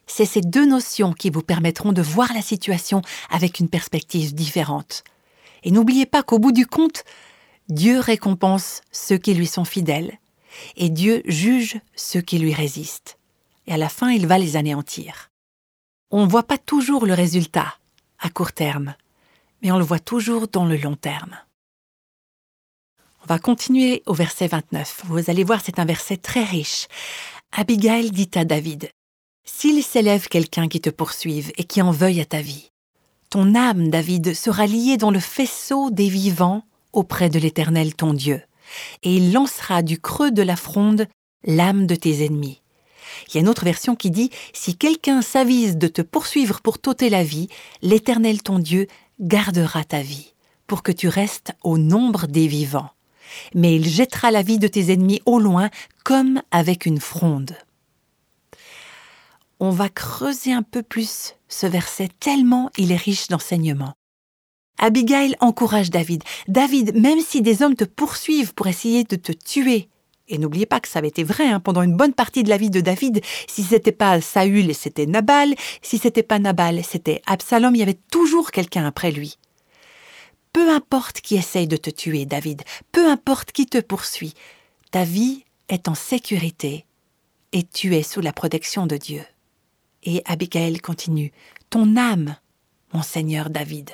c'est 0.08 0.26
ces 0.26 0.42
deux 0.42 0.66
notions 0.66 1.14
qui 1.14 1.30
vous 1.30 1.42
permettront 1.42 1.92
de 1.92 2.02
voir 2.02 2.34
la 2.34 2.42
situation 2.42 3.02
avec 3.30 3.60
une 3.60 3.70
perspective 3.70 4.34
différente. 4.34 5.04
Et 5.64 5.72
n'oubliez 5.72 6.06
pas 6.06 6.24
qu'au 6.24 6.40
bout 6.40 6.52
du 6.52 6.68
compte, 6.68 7.04
Dieu 7.70 8.00
récompense 8.00 8.82
ceux 8.92 9.18
qui 9.18 9.34
lui 9.34 9.48
sont 9.48 9.66
fidèles, 9.66 10.20
et 10.76 10.90
Dieu 10.90 11.24
juge 11.26 11.80
ceux 11.96 12.22
qui 12.22 12.38
lui 12.38 12.54
résistent. 12.54 13.18
Et 13.68 13.74
à 13.74 13.78
la 13.78 13.90
fin, 13.90 14.12
il 14.12 14.28
va 14.28 14.38
les 14.38 14.56
anéantir. 14.58 15.32
On 16.12 16.26
ne 16.26 16.30
voit 16.30 16.44
pas 16.44 16.60
toujours 16.60 17.06
le 17.06 17.14
résultat 17.14 17.76
à 18.20 18.30
court 18.30 18.54
terme, 18.54 18.96
mais 19.62 19.72
on 19.72 19.78
le 19.80 19.84
voit 19.84 20.00
toujours 20.00 20.48
dans 20.48 20.66
le 20.66 20.78
long 20.78 20.96
terme. 20.96 21.36
On 23.24 23.26
va 23.28 23.40
continuer 23.40 24.04
au 24.06 24.14
verset 24.14 24.48
29. 24.48 25.02
Vous 25.06 25.32
allez 25.32 25.44
voir, 25.44 25.62
c'est 25.66 25.80
un 25.80 25.86
verset 25.86 26.18
très 26.18 26.44
riche. 26.44 26.88
Abigail 27.52 28.12
dit 28.12 28.30
à 28.36 28.46
David, 28.46 28.92
s'il 29.46 29.84
s'élève 29.84 30.28
quelqu'un 30.28 30.68
qui 30.68 30.82
te 30.82 30.90
poursuive 30.90 31.52
et 31.58 31.64
qui 31.64 31.82
en 31.82 31.92
veuille 31.92 32.20
à 32.20 32.26
ta 32.26 32.42
vie, 32.42 32.72
ton 33.30 33.54
âme, 33.56 33.90
David, 33.90 34.34
sera 34.34 34.66
liée 34.66 34.98
dans 34.98 35.12
le 35.12 35.20
faisceau 35.20 35.92
des 35.92 36.10
vivants 36.10 36.64
auprès 36.94 37.30
de 37.30 37.38
l'Éternel 37.38 37.94
ton 37.96 38.14
Dieu, 38.14 38.42
et 39.04 39.16
il 39.16 39.34
lancera 39.34 39.84
du 39.84 40.00
creux 40.00 40.32
de 40.32 40.42
la 40.42 40.56
fronde 40.56 41.08
l'âme 41.44 41.86
de 41.86 41.96
tes 41.96 42.26
ennemis. 42.26 42.62
Il 43.28 43.36
y 43.36 43.38
a 43.38 43.42
une 43.42 43.48
autre 43.48 43.66
version 43.66 43.96
qui 43.96 44.10
dit 44.10 44.32
Si 44.54 44.76
quelqu'un 44.76 45.22
s'avise 45.22 45.78
de 45.78 45.88
te 45.88 46.02
poursuivre 46.02 46.62
pour 46.62 46.80
t'ôter 46.80 47.10
la 47.10 47.24
vie, 47.24 47.48
l'Éternel 47.82 48.42
ton 48.42 48.58
Dieu 48.58 48.88
gardera 49.20 49.84
ta 49.84 50.02
vie, 50.02 50.34
pour 50.66 50.82
que 50.82 50.92
tu 50.92 51.08
restes 51.08 51.54
au 51.64 51.78
nombre 51.78 52.28
des 52.28 52.48
vivants. 52.48 52.90
Mais 53.54 53.76
il 53.76 53.88
jettera 53.88 54.32
la 54.32 54.42
vie 54.42 54.60
de 54.60 54.68
tes 54.68 54.92
ennemis 54.92 55.22
au 55.26 55.40
loin, 55.40 55.70
comme 56.04 56.42
avec 56.52 56.86
une 56.86 57.00
fronde 57.00 57.56
on 59.60 59.70
va 59.70 59.90
creuser 59.90 60.52
un 60.52 60.64
peu 60.64 60.84
plus 60.84 61.36
ce 61.48 61.68
verset 61.68 62.10
tellement 62.20 62.70
il 62.78 62.92
est 62.92 62.98
riche 62.98 63.28
d'enseignements. 63.28 63.94
Abigail 64.78 65.36
encourage 65.40 65.90
David. 65.90 66.24
David, 66.48 66.96
même 66.96 67.22
si 67.22 67.42
des 67.42 67.62
hommes 67.62 67.76
te 67.76 67.86
poursuivent 67.86 68.54
pour 68.54 68.68
essayer 68.68 69.04
de 69.06 69.16
te 69.16 69.32
tuer, 69.32 69.88
et 70.28 70.38
n'oubliez 70.38 70.66
pas 70.66 70.80
que 70.80 70.88
ça 70.88 71.00
avait 71.00 71.08
été 71.08 71.24
vrai 71.24 71.48
hein, 71.48 71.60
pendant 71.60 71.82
une 71.82 71.96
bonne 71.96 72.14
partie 72.14 72.44
de 72.44 72.50
la 72.50 72.58
vie 72.58 72.70
de 72.70 72.82
David, 72.82 73.22
si 73.48 73.64
c'était 73.64 73.92
pas 73.92 74.20
Saül, 74.22 74.74
c'était 74.74 75.06
Nabal, 75.06 75.56
si 75.82 75.98
c'était 75.98 76.24
pas 76.24 76.40
Nabal, 76.40 76.84
c'était 76.84 77.22
Absalom, 77.26 77.76
il 77.76 77.80
y 77.80 77.84
avait 77.84 78.00
toujours 78.12 78.52
quelqu'un 78.52 78.86
après 78.86 79.12
lui. 79.12 79.38
Peu 80.52 80.70
importe 80.74 81.22
qui 81.22 81.36
essaye 81.36 81.68
de 81.68 81.78
te 81.78 81.90
tuer, 81.90 82.26
David, 82.26 82.64
peu 82.92 83.10
importe 83.10 83.52
qui 83.52 83.66
te 83.66 83.78
poursuit, 83.78 84.34
ta 84.92 85.04
vie 85.04 85.44
est 85.70 85.88
en 85.88 85.96
sécurité 85.96 86.86
et 87.52 87.64
tu 87.64 87.96
es 87.96 88.04
sous 88.04 88.22
la 88.22 88.34
protection 88.34 88.88
de 88.88 88.98
Dieu. 88.98 89.22
Et 90.06 90.22
Abigail 90.26 90.80
continue 90.80 91.32
Ton 91.70 91.98
âme, 91.98 92.36
mon 92.94 93.02
Seigneur 93.02 93.50
David, 93.50 93.90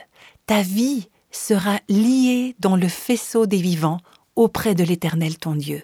ta 0.45 0.61
vie 0.61 1.07
sera 1.31 1.79
liée 1.87 2.55
dans 2.59 2.75
le 2.75 2.89
faisceau 2.89 3.45
des 3.45 3.61
vivants 3.61 3.99
auprès 4.35 4.75
de 4.75 4.83
l'Éternel 4.83 5.37
ton 5.37 5.55
Dieu. 5.55 5.83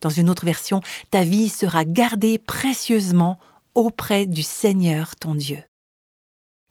Dans 0.00 0.10
une 0.10 0.28
autre 0.28 0.44
version, 0.44 0.80
ta 1.10 1.24
vie 1.24 1.48
sera 1.48 1.84
gardée 1.84 2.38
précieusement 2.38 3.38
auprès 3.74 4.26
du 4.26 4.42
Seigneur 4.42 5.14
ton 5.16 5.34
Dieu. 5.34 5.62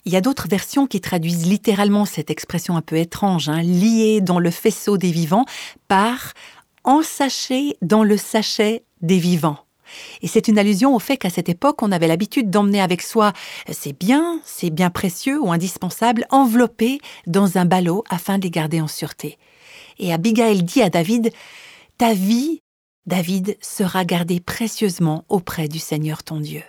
Il 0.05 0.11
y 0.11 0.17
a 0.17 0.21
d'autres 0.21 0.47
versions 0.47 0.87
qui 0.87 1.01
traduisent 1.01 1.45
littéralement 1.45 2.05
cette 2.05 2.31
expression 2.31 2.75
un 2.75 2.81
peu 2.81 2.97
étrange, 2.97 3.49
hein, 3.49 3.61
liée 3.61 4.21
dans 4.21 4.39
le 4.39 4.51
faisceau 4.51 4.97
des 4.97 5.11
vivants, 5.11 5.45
par 5.87 6.33
ensaché 6.83 7.77
dans 7.81 8.03
le 8.03 8.17
sachet 8.17 8.83
des 9.01 9.19
vivants. 9.19 9.59
Et 10.21 10.27
c'est 10.27 10.47
une 10.47 10.57
allusion 10.57 10.95
au 10.95 10.99
fait 10.99 11.17
qu'à 11.17 11.29
cette 11.29 11.49
époque, 11.49 11.81
on 11.81 11.91
avait 11.91 12.07
l'habitude 12.07 12.49
d'emmener 12.49 12.81
avec 12.81 13.01
soi 13.01 13.33
ses 13.69 13.93
biens, 13.93 14.41
ses 14.43 14.69
biens 14.69 14.89
précieux 14.89 15.39
ou 15.39 15.51
indispensables, 15.51 16.25
enveloppés 16.29 16.99
dans 17.27 17.57
un 17.57 17.65
ballot 17.65 18.03
afin 18.09 18.37
de 18.37 18.43
les 18.43 18.51
garder 18.51 18.81
en 18.81 18.87
sûreté. 18.87 19.37
Et 19.97 20.13
Abigail 20.13 20.63
dit 20.63 20.81
à 20.81 20.89
David, 20.89 21.31
Ta 21.97 22.13
vie, 22.13 22.61
David, 23.05 23.57
sera 23.61 24.05
gardée 24.05 24.39
précieusement 24.39 25.25
auprès 25.29 25.67
du 25.67 25.79
Seigneur 25.79 26.23
ton 26.23 26.39
Dieu. 26.39 26.63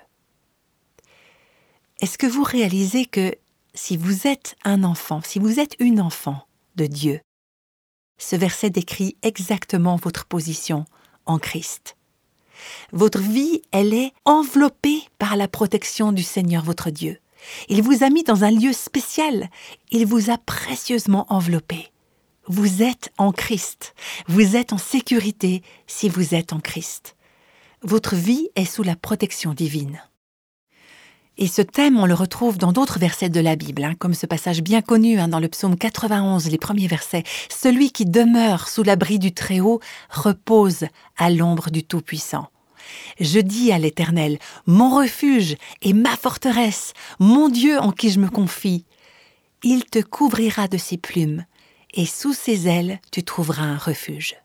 Est-ce 2.01 2.19
que 2.19 2.27
vous 2.27 2.43
réalisez 2.43 3.07
que 3.07 3.35
si 3.75 3.97
vous 3.97 4.27
êtes 4.27 4.57
un 4.65 4.85
enfant, 4.85 5.21
si 5.23 5.39
vous 5.39 5.61
êtes 5.61 5.77
une 5.79 6.01
enfant 6.01 6.47
de 6.77 6.87
Dieu, 6.87 7.21
ce 8.19 8.37
verset 8.37 8.71
décrit 8.71 9.17
exactement 9.23 9.97
votre 9.97 10.27
position 10.27 10.85
en 11.27 11.39
Christ. 11.39 11.97
Votre 12.93 13.21
vie, 13.21 13.63
elle 13.73 13.95
est 13.95 14.13
enveloppée 14.25 15.03
par 15.19 15.37
la 15.37 15.49
protection 15.49 16.13
du 16.13 16.23
Seigneur 16.23 16.65
votre 16.65 16.91
Dieu. 16.91 17.19
Il 17.69 17.83
vous 17.83 18.03
a 18.05 18.11
mis 18.11 18.23
dans 18.23 18.45
un 18.45 18.51
lieu 18.51 18.73
spécial. 18.73 19.49
Il 19.91 20.07
vous 20.07 20.31
a 20.31 20.39
précieusement 20.39 21.27
enveloppé. 21.29 21.89
Vous 22.47 22.83
êtes 22.83 23.13
en 23.19 23.33
Christ. 23.33 23.95
Vous 24.27 24.57
êtes 24.57 24.73
en 24.73 24.79
sécurité 24.79 25.63
si 25.87 26.09
vous 26.09 26.35
êtes 26.35 26.53
en 26.53 26.61
Christ. 26.61 27.17
Votre 27.83 28.15
vie 28.15 28.49
est 28.57 28.65
sous 28.65 28.83
la 28.83 28.97
protection 28.97 29.55
divine. 29.55 30.03
Et 31.43 31.47
ce 31.47 31.63
thème, 31.63 31.99
on 31.99 32.05
le 32.05 32.13
retrouve 32.13 32.59
dans 32.59 32.71
d'autres 32.71 32.99
versets 32.99 33.31
de 33.31 33.41
la 33.41 33.57
Bible, 33.57 33.83
hein, 33.83 33.95
comme 33.99 34.13
ce 34.13 34.27
passage 34.27 34.61
bien 34.61 34.83
connu 34.83 35.19
hein, 35.19 35.29
dans 35.29 35.41
le 35.41 35.49
psaume 35.49 35.75
91, 35.75 36.51
les 36.51 36.59
premiers 36.59 36.87
versets. 36.87 37.25
Celui 37.49 37.93
qui 37.93 38.05
demeure 38.05 38.69
sous 38.69 38.83
l'abri 38.83 39.19
du 39.19 39.33
Très-Haut 39.33 39.81
repose 40.11 40.85
à 41.17 41.31
l'ombre 41.31 41.71
du 41.71 41.83
Tout-Puissant. 41.83 42.51
Je 43.19 43.41
dis 43.41 43.73
à 43.73 43.79
l'Éternel, 43.79 44.39
mon 44.67 44.95
refuge 44.95 45.57
et 45.81 45.95
ma 45.95 46.15
forteresse, 46.15 46.93
mon 47.19 47.49
Dieu 47.49 47.79
en 47.79 47.91
qui 47.91 48.11
je 48.11 48.21
me 48.21 48.29
confie. 48.29 48.85
Il 49.63 49.87
te 49.87 50.01
couvrira 50.01 50.69
de 50.69 50.77
ses 50.77 50.99
plumes, 50.99 51.47
et 51.95 52.05
sous 52.05 52.35
ses 52.35 52.69
ailes 52.69 53.01
tu 53.13 53.25
trouveras 53.25 53.63
un 53.63 53.79
refuge. 53.79 54.37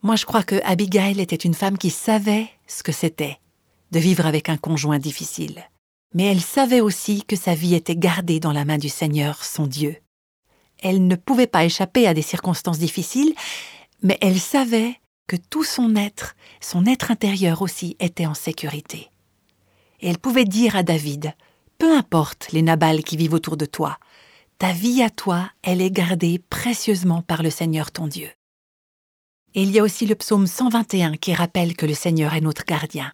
Moi 0.00 0.16
je 0.16 0.24
crois 0.24 0.44
que 0.44 0.62
Abigail 0.64 1.20
était 1.20 1.36
une 1.36 1.54
femme 1.54 1.76
qui 1.76 1.90
savait 1.90 2.48
ce 2.66 2.82
que 2.82 2.92
c'était 2.92 3.38
de 3.94 4.00
vivre 4.00 4.26
avec 4.26 4.48
un 4.48 4.56
conjoint 4.56 4.98
difficile. 4.98 5.62
Mais 6.14 6.24
elle 6.24 6.40
savait 6.40 6.80
aussi 6.80 7.22
que 7.22 7.36
sa 7.36 7.54
vie 7.54 7.74
était 7.74 7.94
gardée 7.94 8.40
dans 8.40 8.52
la 8.52 8.64
main 8.64 8.76
du 8.76 8.88
Seigneur, 8.88 9.44
son 9.44 9.68
Dieu. 9.68 9.96
Elle 10.82 11.06
ne 11.06 11.14
pouvait 11.14 11.46
pas 11.46 11.64
échapper 11.64 12.08
à 12.08 12.12
des 12.12 12.22
circonstances 12.22 12.80
difficiles, 12.80 13.34
mais 14.02 14.18
elle 14.20 14.40
savait 14.40 14.96
que 15.28 15.36
tout 15.36 15.62
son 15.62 15.94
être, 15.94 16.34
son 16.60 16.86
être 16.86 17.12
intérieur 17.12 17.62
aussi, 17.62 17.96
était 18.00 18.26
en 18.26 18.34
sécurité. 18.34 19.10
Et 20.00 20.08
elle 20.08 20.18
pouvait 20.18 20.44
dire 20.44 20.74
à 20.74 20.82
David, 20.82 21.32
Peu 21.78 21.96
importe 21.96 22.48
les 22.52 22.62
Nabals 22.62 23.04
qui 23.04 23.16
vivent 23.16 23.34
autour 23.34 23.56
de 23.56 23.64
toi, 23.64 23.98
ta 24.58 24.72
vie 24.72 25.02
à 25.02 25.10
toi, 25.10 25.50
elle 25.62 25.80
est 25.80 25.92
gardée 25.92 26.40
précieusement 26.50 27.22
par 27.22 27.44
le 27.44 27.50
Seigneur 27.50 27.92
ton 27.92 28.08
Dieu. 28.08 28.28
Et 29.54 29.62
il 29.62 29.70
y 29.70 29.78
a 29.78 29.84
aussi 29.84 30.04
le 30.04 30.16
psaume 30.16 30.48
121 30.48 31.14
qui 31.14 31.32
rappelle 31.32 31.76
que 31.76 31.86
le 31.86 31.94
Seigneur 31.94 32.34
est 32.34 32.40
notre 32.40 32.64
gardien. 32.64 33.12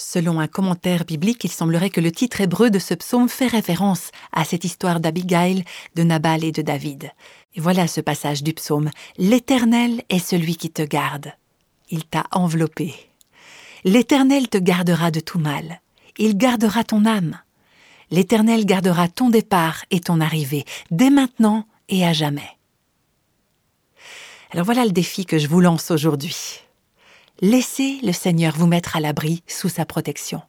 Selon 0.00 0.38
un 0.38 0.46
commentaire 0.46 1.04
biblique, 1.04 1.42
il 1.42 1.50
semblerait 1.50 1.90
que 1.90 2.00
le 2.00 2.12
titre 2.12 2.40
hébreu 2.40 2.70
de 2.70 2.78
ce 2.78 2.94
psaume 2.94 3.28
fait 3.28 3.48
référence 3.48 4.12
à 4.32 4.44
cette 4.44 4.64
histoire 4.64 5.00
d'Abigail, 5.00 5.64
de 5.96 6.04
Nabal 6.04 6.44
et 6.44 6.52
de 6.52 6.62
David. 6.62 7.10
Et 7.56 7.60
voilà 7.60 7.88
ce 7.88 8.00
passage 8.00 8.44
du 8.44 8.54
psaume. 8.54 8.90
L'Éternel 9.16 10.04
est 10.08 10.20
celui 10.20 10.54
qui 10.54 10.70
te 10.70 10.82
garde. 10.82 11.32
Il 11.90 12.04
t'a 12.04 12.26
enveloppé. 12.30 12.94
L'Éternel 13.82 14.48
te 14.48 14.58
gardera 14.58 15.10
de 15.10 15.18
tout 15.18 15.40
mal. 15.40 15.80
Il 16.16 16.36
gardera 16.36 16.84
ton 16.84 17.04
âme. 17.04 17.40
L'Éternel 18.12 18.66
gardera 18.66 19.08
ton 19.08 19.30
départ 19.30 19.84
et 19.90 19.98
ton 19.98 20.20
arrivée, 20.20 20.64
dès 20.92 21.10
maintenant 21.10 21.66
et 21.88 22.06
à 22.06 22.12
jamais. 22.12 22.56
Alors 24.52 24.64
voilà 24.64 24.84
le 24.84 24.92
défi 24.92 25.26
que 25.26 25.38
je 25.38 25.48
vous 25.48 25.60
lance 25.60 25.90
aujourd'hui. 25.90 26.67
Laissez 27.40 28.00
le 28.02 28.12
Seigneur 28.12 28.56
vous 28.56 28.66
mettre 28.66 28.96
à 28.96 29.00
l'abri 29.00 29.44
sous 29.46 29.68
sa 29.68 29.84
protection. 29.84 30.42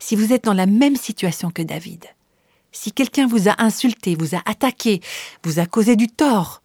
Si 0.00 0.16
vous 0.16 0.32
êtes 0.32 0.42
dans 0.42 0.52
la 0.52 0.66
même 0.66 0.96
situation 0.96 1.50
que 1.52 1.62
David, 1.62 2.04
si 2.72 2.90
quelqu'un 2.90 3.28
vous 3.28 3.48
a 3.48 3.62
insulté, 3.62 4.16
vous 4.16 4.34
a 4.34 4.42
attaqué, 4.44 5.00
vous 5.44 5.60
a 5.60 5.66
causé 5.66 5.94
du 5.94 6.08
tort, 6.08 6.62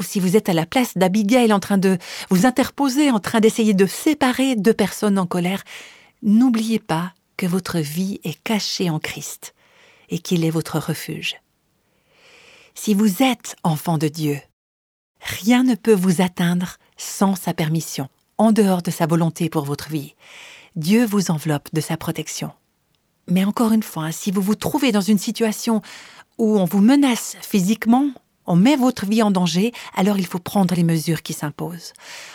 ou 0.00 0.02
si 0.02 0.18
vous 0.18 0.36
êtes 0.36 0.48
à 0.48 0.52
la 0.52 0.66
place 0.66 0.96
d'Abigail 0.96 1.52
en 1.52 1.60
train 1.60 1.78
de 1.78 1.96
vous 2.28 2.44
interposer, 2.44 3.12
en 3.12 3.20
train 3.20 3.38
d'essayer 3.38 3.72
de 3.72 3.86
séparer 3.86 4.56
deux 4.56 4.74
personnes 4.74 5.18
en 5.20 5.26
colère, 5.26 5.62
n'oubliez 6.24 6.80
pas 6.80 7.14
que 7.36 7.46
votre 7.46 7.78
vie 7.78 8.20
est 8.24 8.42
cachée 8.42 8.90
en 8.90 8.98
Christ 8.98 9.54
et 10.08 10.18
qu'il 10.18 10.44
est 10.44 10.50
votre 10.50 10.80
refuge. 10.80 11.36
Si 12.74 12.94
vous 12.94 13.22
êtes 13.22 13.54
enfant 13.62 13.96
de 13.96 14.08
Dieu, 14.08 14.40
rien 15.20 15.62
ne 15.62 15.76
peut 15.76 15.94
vous 15.94 16.20
atteindre 16.20 16.78
sans 16.96 17.36
sa 17.36 17.54
permission 17.54 18.08
en 18.38 18.52
dehors 18.52 18.82
de 18.82 18.90
sa 18.90 19.06
volonté 19.06 19.48
pour 19.48 19.64
votre 19.64 19.88
vie. 19.88 20.14
Dieu 20.76 21.04
vous 21.04 21.30
enveloppe 21.30 21.68
de 21.72 21.80
sa 21.80 21.96
protection. 21.96 22.50
Mais 23.28 23.44
encore 23.44 23.72
une 23.72 23.82
fois, 23.82 24.10
si 24.12 24.30
vous 24.30 24.42
vous 24.42 24.54
trouvez 24.54 24.92
dans 24.92 25.00
une 25.00 25.18
situation 25.18 25.82
où 26.38 26.58
on 26.58 26.64
vous 26.64 26.80
menace 26.80 27.36
physiquement, 27.40 28.10
on 28.46 28.56
met 28.56 28.76
votre 28.76 29.06
vie 29.06 29.22
en 29.22 29.30
danger, 29.30 29.72
alors 29.94 30.18
il 30.18 30.26
faut 30.26 30.38
prendre 30.38 30.74
les 30.74 30.82
mesures 30.82 31.22
qui 31.22 31.32
s'imposent. 31.32 31.92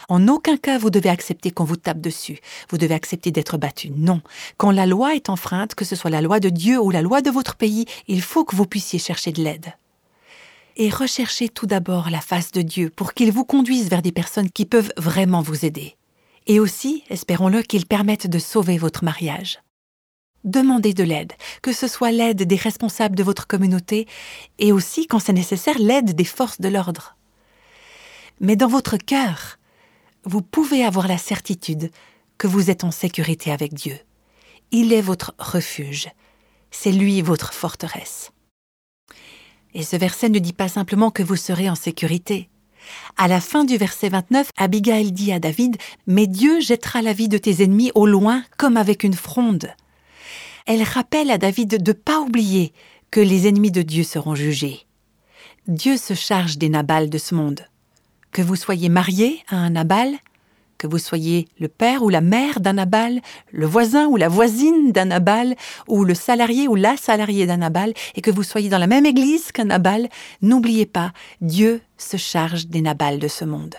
En 0.07 0.27
aucun 0.27 0.55
cas 0.55 0.77
vous 0.77 0.89
devez 0.89 1.09
accepter 1.09 1.51
qu'on 1.51 1.65
vous 1.65 1.75
tape 1.75 1.99
dessus, 1.99 2.39
vous 2.69 2.77
devez 2.77 2.95
accepter 2.95 3.31
d'être 3.31 3.57
battu. 3.57 3.89
Non. 3.95 4.21
Quand 4.57 4.71
la 4.71 4.85
loi 4.85 5.15
est 5.15 5.29
enfreinte, 5.29 5.75
que 5.75 5.85
ce 5.85 5.95
soit 5.95 6.09
la 6.09 6.21
loi 6.21 6.39
de 6.39 6.49
Dieu 6.49 6.79
ou 6.79 6.91
la 6.91 7.01
loi 7.01 7.21
de 7.21 7.29
votre 7.31 7.55
pays, 7.55 7.85
il 8.07 8.21
faut 8.21 8.45
que 8.45 8.55
vous 8.55 8.65
puissiez 8.65 8.99
chercher 8.99 9.31
de 9.31 9.43
l'aide. 9.43 9.73
Et 10.79 10.89
recherchez 10.89 11.49
tout 11.49 11.65
d'abord 11.65 12.11
la 12.11 12.21
face 12.21 12.51
de 12.51 12.61
Dieu 12.61 12.91
pour 12.91 13.13
qu'il 13.13 13.31
vous 13.31 13.45
conduise 13.45 13.89
vers 13.89 14.03
des 14.03 14.11
personnes 14.11 14.51
qui 14.51 14.65
peuvent 14.65 14.93
vraiment 14.97 15.41
vous 15.41 15.65
aider 15.65 15.97
et 16.47 16.59
aussi, 16.59 17.03
espérons-le, 17.09 17.61
qu'ils 17.61 17.85
permettent 17.85 18.27
de 18.27 18.39
sauver 18.39 18.77
votre 18.77 19.03
mariage. 19.03 19.59
Demandez 20.43 20.93
de 20.93 21.03
l'aide, 21.03 21.33
que 21.61 21.73
ce 21.73 21.87
soit 21.87 22.11
l'aide 22.11 22.43
des 22.43 22.55
responsables 22.55 23.15
de 23.15 23.23
votre 23.23 23.47
communauté 23.47 24.07
et 24.59 24.71
aussi, 24.71 25.07
quand 25.07 25.19
c'est 25.19 25.33
nécessaire, 25.33 25.77
l'aide 25.77 26.15
des 26.15 26.23
forces 26.23 26.61
de 26.61 26.69
l'ordre. 26.69 27.17
Mais 28.39 28.55
dans 28.55 28.67
votre 28.67 28.97
cœur, 28.97 29.57
vous 30.23 30.41
pouvez 30.41 30.85
avoir 30.85 31.07
la 31.07 31.17
certitude 31.17 31.91
que 32.37 32.47
vous 32.47 32.69
êtes 32.69 32.83
en 32.83 32.91
sécurité 32.91 33.51
avec 33.51 33.73
Dieu. 33.73 33.97
Il 34.71 34.93
est 34.93 35.01
votre 35.01 35.33
refuge, 35.39 36.07
c'est 36.71 36.91
lui 36.91 37.21
votre 37.21 37.51
forteresse. 37.51 38.31
Et 39.73 39.83
ce 39.83 39.95
verset 39.95 40.29
ne 40.29 40.39
dit 40.39 40.53
pas 40.53 40.67
simplement 40.67 41.11
que 41.11 41.23
vous 41.23 41.35
serez 41.35 41.69
en 41.69 41.75
sécurité. 41.75 42.49
À 43.17 43.27
la 43.27 43.41
fin 43.41 43.65
du 43.65 43.77
verset 43.77 44.09
29, 44.09 44.51
Abigail 44.57 45.11
dit 45.11 45.31
à 45.31 45.39
David 45.39 45.77
Mais 46.05 46.27
Dieu 46.27 46.61
jettera 46.61 47.01
la 47.01 47.13
vie 47.13 47.27
de 47.27 47.37
tes 47.37 47.63
ennemis 47.63 47.91
au 47.95 48.05
loin 48.05 48.43
comme 48.57 48.77
avec 48.77 49.03
une 49.03 49.13
fronde. 49.13 49.69
Elle 50.65 50.83
rappelle 50.83 51.31
à 51.31 51.37
David 51.37 51.81
de 51.81 51.91
ne 51.91 51.93
pas 51.93 52.19
oublier 52.19 52.73
que 53.11 53.19
les 53.19 53.47
ennemis 53.47 53.71
de 53.71 53.81
Dieu 53.81 54.03
seront 54.03 54.35
jugés. 54.35 54.85
Dieu 55.67 55.97
se 55.97 56.13
charge 56.13 56.57
des 56.57 56.69
Nabals 56.69 57.09
de 57.09 57.17
ce 57.17 57.35
monde. 57.35 57.61
Que 58.31 58.41
vous 58.41 58.55
soyez 58.55 58.89
marié 58.89 59.43
à 59.47 59.57
un 59.57 59.71
Nabal, 59.71 60.15
que 60.77 60.87
vous 60.87 60.97
soyez 60.97 61.47
le 61.59 61.67
père 61.67 62.03
ou 62.03 62.09
la 62.09 62.21
mère 62.21 62.59
d'un 62.59 62.73
Nabal, 62.73 63.21
le 63.51 63.65
voisin 63.65 64.07
ou 64.07 64.15
la 64.15 64.29
voisine 64.29 64.91
d'un 64.91 65.05
Nabal, 65.05 65.55
ou 65.87 66.03
le 66.03 66.13
salarié 66.13 66.67
ou 66.67 66.75
la 66.75 66.97
salariée 66.97 67.45
d'un 67.45 67.57
Nabal, 67.57 67.93
et 68.15 68.21
que 68.21 68.31
vous 68.31 68.43
soyez 68.43 68.69
dans 68.69 68.77
la 68.77 68.87
même 68.87 69.05
église 69.05 69.51
qu'un 69.51 69.65
Nabal, 69.65 70.09
n'oubliez 70.41 70.85
pas, 70.85 71.11
Dieu 71.41 71.81
se 71.97 72.17
charge 72.17 72.67
des 72.67 72.81
Nabals 72.81 73.19
de 73.19 73.27
ce 73.27 73.45
monde. 73.45 73.75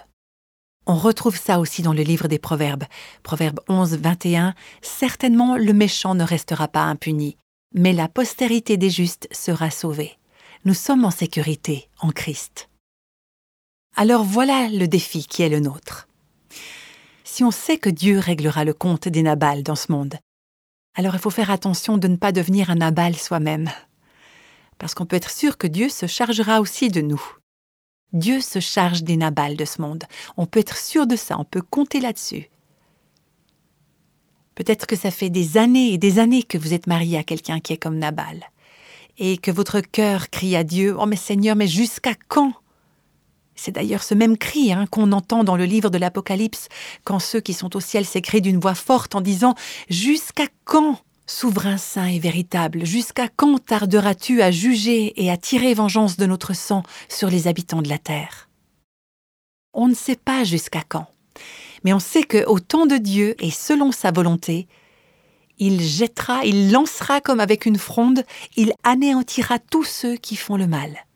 On 0.86 0.96
retrouve 0.96 1.38
ça 1.38 1.60
aussi 1.60 1.82
dans 1.82 1.92
le 1.92 2.02
livre 2.02 2.28
des 2.28 2.38
Proverbes. 2.38 2.84
Proverbe 3.22 3.60
11, 3.68 3.98
21. 3.98 4.54
Certainement 4.80 5.56
le 5.56 5.74
méchant 5.74 6.14
ne 6.14 6.24
restera 6.24 6.66
pas 6.66 6.84
impuni, 6.84 7.36
mais 7.74 7.92
la 7.92 8.08
postérité 8.08 8.78
des 8.78 8.88
justes 8.88 9.28
sera 9.30 9.70
sauvée. 9.70 10.16
Nous 10.64 10.74
sommes 10.74 11.04
en 11.04 11.10
sécurité 11.10 11.90
en 12.00 12.10
Christ. 12.10 12.70
Alors 13.96 14.24
voilà 14.24 14.68
le 14.68 14.88
défi 14.88 15.26
qui 15.26 15.42
est 15.42 15.48
le 15.50 15.60
nôtre 15.60 16.07
si 17.28 17.44
on 17.44 17.50
sait 17.50 17.76
que 17.76 17.90
Dieu 17.90 18.18
réglera 18.18 18.64
le 18.64 18.72
compte 18.72 19.06
des 19.06 19.22
Nabals 19.22 19.62
dans 19.62 19.76
ce 19.76 19.92
monde, 19.92 20.14
alors 20.96 21.14
il 21.14 21.20
faut 21.20 21.30
faire 21.30 21.50
attention 21.50 21.98
de 21.98 22.08
ne 22.08 22.16
pas 22.16 22.32
devenir 22.32 22.70
un 22.70 22.76
Nabal 22.76 23.14
soi-même. 23.14 23.70
Parce 24.78 24.94
qu'on 24.94 25.04
peut 25.04 25.16
être 25.16 25.30
sûr 25.30 25.58
que 25.58 25.66
Dieu 25.66 25.90
se 25.90 26.06
chargera 26.06 26.60
aussi 26.62 26.88
de 26.88 27.02
nous. 27.02 27.22
Dieu 28.14 28.40
se 28.40 28.60
charge 28.60 29.02
des 29.02 29.18
Nabals 29.18 29.56
de 29.56 29.66
ce 29.66 29.82
monde. 29.82 30.04
On 30.38 30.46
peut 30.46 30.58
être 30.58 30.78
sûr 30.78 31.06
de 31.06 31.16
ça, 31.16 31.38
on 31.38 31.44
peut 31.44 31.60
compter 31.60 32.00
là-dessus. 32.00 32.48
Peut-être 34.54 34.86
que 34.86 34.96
ça 34.96 35.10
fait 35.10 35.30
des 35.30 35.58
années 35.58 35.92
et 35.92 35.98
des 35.98 36.18
années 36.18 36.42
que 36.42 36.56
vous 36.56 36.72
êtes 36.72 36.86
marié 36.86 37.18
à 37.18 37.24
quelqu'un 37.24 37.60
qui 37.60 37.74
est 37.74 37.76
comme 37.76 37.98
Nabal, 37.98 38.42
et 39.18 39.36
que 39.36 39.50
votre 39.50 39.80
cœur 39.80 40.30
crie 40.30 40.56
à 40.56 40.64
Dieu 40.64 40.96
Oh 40.98 41.04
mais 41.04 41.16
Seigneur, 41.16 41.56
mais 41.56 41.68
jusqu'à 41.68 42.14
quand? 42.28 42.54
C'est 43.58 43.72
d'ailleurs 43.72 44.04
ce 44.04 44.14
même 44.14 44.38
cri 44.38 44.72
hein, 44.72 44.86
qu'on 44.88 45.10
entend 45.10 45.42
dans 45.42 45.56
le 45.56 45.64
livre 45.64 45.90
de 45.90 45.98
l'Apocalypse, 45.98 46.68
quand 47.02 47.18
ceux 47.18 47.40
qui 47.40 47.52
sont 47.52 47.76
au 47.76 47.80
ciel 47.80 48.04
s'écrient 48.04 48.40
d'une 48.40 48.60
voix 48.60 48.76
forte 48.76 49.16
en 49.16 49.20
disant 49.20 49.54
Jusqu'à 49.90 50.46
quand, 50.64 51.00
souverain 51.26 51.76
saint 51.76 52.06
et 52.06 52.20
véritable, 52.20 52.86
jusqu'à 52.86 53.28
quand 53.28 53.58
tarderas-tu 53.58 54.42
à 54.42 54.52
juger 54.52 55.12
et 55.22 55.30
à 55.30 55.36
tirer 55.36 55.74
vengeance 55.74 56.16
de 56.16 56.26
notre 56.26 56.54
sang 56.54 56.84
sur 57.08 57.28
les 57.30 57.48
habitants 57.48 57.82
de 57.82 57.88
la 57.88 57.98
terre? 57.98 58.48
On 59.74 59.88
ne 59.88 59.94
sait 59.94 60.16
pas 60.16 60.44
jusqu'à 60.44 60.82
quand, 60.88 61.08
mais 61.82 61.92
on 61.92 61.98
sait 61.98 62.22
que 62.22 62.46
au 62.46 62.60
temps 62.60 62.86
de 62.86 62.96
Dieu 62.96 63.34
et 63.40 63.50
selon 63.50 63.92
sa 63.92 64.12
volonté, 64.12 64.68
Il 65.60 65.82
jettera, 65.82 66.44
il 66.44 66.70
lancera 66.70 67.20
comme 67.20 67.40
avec 67.40 67.66
une 67.66 67.78
fronde, 67.78 68.22
il 68.56 68.72
anéantira 68.84 69.58
tous 69.58 69.82
ceux 69.82 70.14
qui 70.14 70.36
font 70.36 70.56
le 70.56 70.68
mal. 70.68 71.07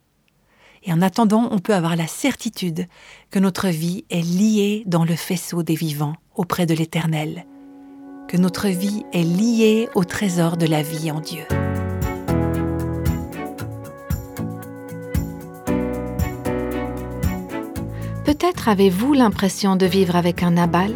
Et 0.84 0.92
en 0.92 1.00
attendant, 1.00 1.48
on 1.50 1.58
peut 1.58 1.74
avoir 1.74 1.96
la 1.96 2.06
certitude 2.06 2.86
que 3.30 3.38
notre 3.38 3.68
vie 3.68 4.04
est 4.10 4.22
liée 4.22 4.82
dans 4.86 5.04
le 5.04 5.14
faisceau 5.14 5.62
des 5.62 5.76
vivants 5.76 6.16
auprès 6.34 6.66
de 6.66 6.74
l'Éternel, 6.74 7.46
que 8.28 8.36
notre 8.36 8.68
vie 8.68 9.04
est 9.12 9.22
liée 9.22 9.88
au 9.94 10.04
trésor 10.04 10.56
de 10.56 10.66
la 10.66 10.82
vie 10.82 11.10
en 11.10 11.20
Dieu. 11.20 11.44
Peut-être 18.24 18.68
avez-vous 18.68 19.12
l'impression 19.12 19.76
de 19.76 19.86
vivre 19.86 20.16
avec 20.16 20.42
un 20.42 20.52
Nabal 20.52 20.94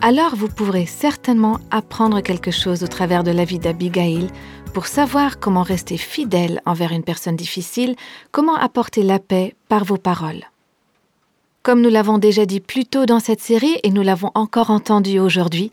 Alors 0.00 0.36
vous 0.36 0.48
pourrez 0.48 0.86
certainement 0.86 1.58
apprendre 1.70 2.20
quelque 2.20 2.50
chose 2.50 2.84
au 2.84 2.88
travers 2.88 3.24
de 3.24 3.30
la 3.32 3.44
vie 3.44 3.58
d'Abigail 3.58 4.28
pour 4.72 4.86
savoir 4.86 5.38
comment 5.38 5.62
rester 5.62 5.96
fidèle 5.96 6.60
envers 6.66 6.92
une 6.92 7.02
personne 7.02 7.36
difficile, 7.36 7.96
comment 8.32 8.56
apporter 8.56 9.02
la 9.02 9.18
paix 9.18 9.54
par 9.68 9.84
vos 9.84 9.96
paroles. 9.96 10.44
Comme 11.62 11.80
nous 11.80 11.90
l'avons 11.90 12.18
déjà 12.18 12.46
dit 12.46 12.60
plus 12.60 12.84
tôt 12.84 13.06
dans 13.06 13.18
cette 13.18 13.40
série 13.40 13.78
et 13.82 13.90
nous 13.90 14.02
l'avons 14.02 14.30
encore 14.34 14.70
entendu 14.70 15.18
aujourd'hui, 15.18 15.72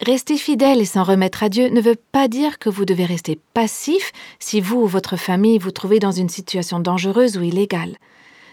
rester 0.00 0.36
fidèle 0.36 0.80
et 0.80 0.84
s'en 0.84 1.04
remettre 1.04 1.42
à 1.42 1.48
Dieu 1.48 1.68
ne 1.68 1.80
veut 1.80 1.96
pas 2.12 2.28
dire 2.28 2.58
que 2.58 2.68
vous 2.68 2.84
devez 2.84 3.04
rester 3.04 3.38
passif 3.54 4.12
si 4.38 4.60
vous 4.60 4.80
ou 4.80 4.86
votre 4.86 5.16
famille 5.16 5.58
vous 5.58 5.70
trouvez 5.70 6.00
dans 6.00 6.12
une 6.12 6.28
situation 6.28 6.80
dangereuse 6.80 7.38
ou 7.38 7.42
illégale. 7.42 7.96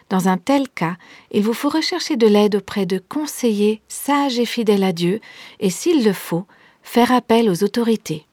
Dans 0.09 0.27
un 0.27 0.37
tel 0.37 0.69
cas, 0.69 0.95
il 1.31 1.43
vous 1.43 1.53
faut 1.53 1.69
rechercher 1.69 2.15
de 2.15 2.27
l'aide 2.27 2.55
auprès 2.55 2.85
de 2.85 2.97
conseillers 2.97 3.81
sages 3.87 4.39
et 4.39 4.45
fidèles 4.45 4.83
à 4.83 4.93
Dieu 4.93 5.19
et, 5.59 5.69
s'il 5.69 6.03
le 6.03 6.13
faut, 6.13 6.45
faire 6.81 7.11
appel 7.11 7.49
aux 7.49 7.63
autorités. 7.63 8.25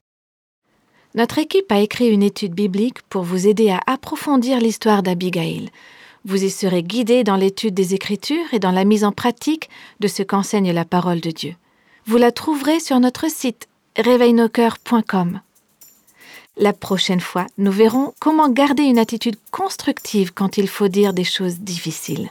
Notre 1.16 1.38
équipe 1.38 1.72
a 1.72 1.80
écrit 1.80 2.08
une 2.08 2.22
étude 2.22 2.54
biblique 2.54 3.00
pour 3.08 3.22
vous 3.22 3.46
aider 3.46 3.70
à 3.70 3.80
approfondir 3.86 4.58
l'histoire 4.58 5.02
d'Abigail. 5.02 5.70
Vous 6.26 6.44
y 6.44 6.50
serez 6.50 6.82
guidé 6.82 7.24
dans 7.24 7.36
l'étude 7.36 7.72
des 7.72 7.94
Écritures 7.94 8.52
et 8.52 8.58
dans 8.58 8.70
la 8.70 8.84
mise 8.84 9.02
en 9.02 9.12
pratique 9.12 9.70
de 10.00 10.08
ce 10.08 10.22
qu'enseigne 10.22 10.72
la 10.72 10.84
parole 10.84 11.20
de 11.20 11.30
Dieu. 11.30 11.54
Vous 12.04 12.18
la 12.18 12.32
trouverez 12.32 12.80
sur 12.80 13.00
notre 13.00 13.30
site 13.30 13.66
réveilnoscoeurs.com. 13.96 15.40
La 16.58 16.72
prochaine 16.74 17.20
fois, 17.20 17.46
nous 17.56 17.72
verrons 17.72 18.12
comment 18.20 18.50
garder 18.50 18.82
une 18.82 18.98
attitude 18.98 19.36
constructive 19.50 20.34
quand 20.34 20.58
il 20.58 20.68
faut 20.68 20.88
dire 20.88 21.14
des 21.14 21.24
choses 21.24 21.60
difficiles. 21.60 22.30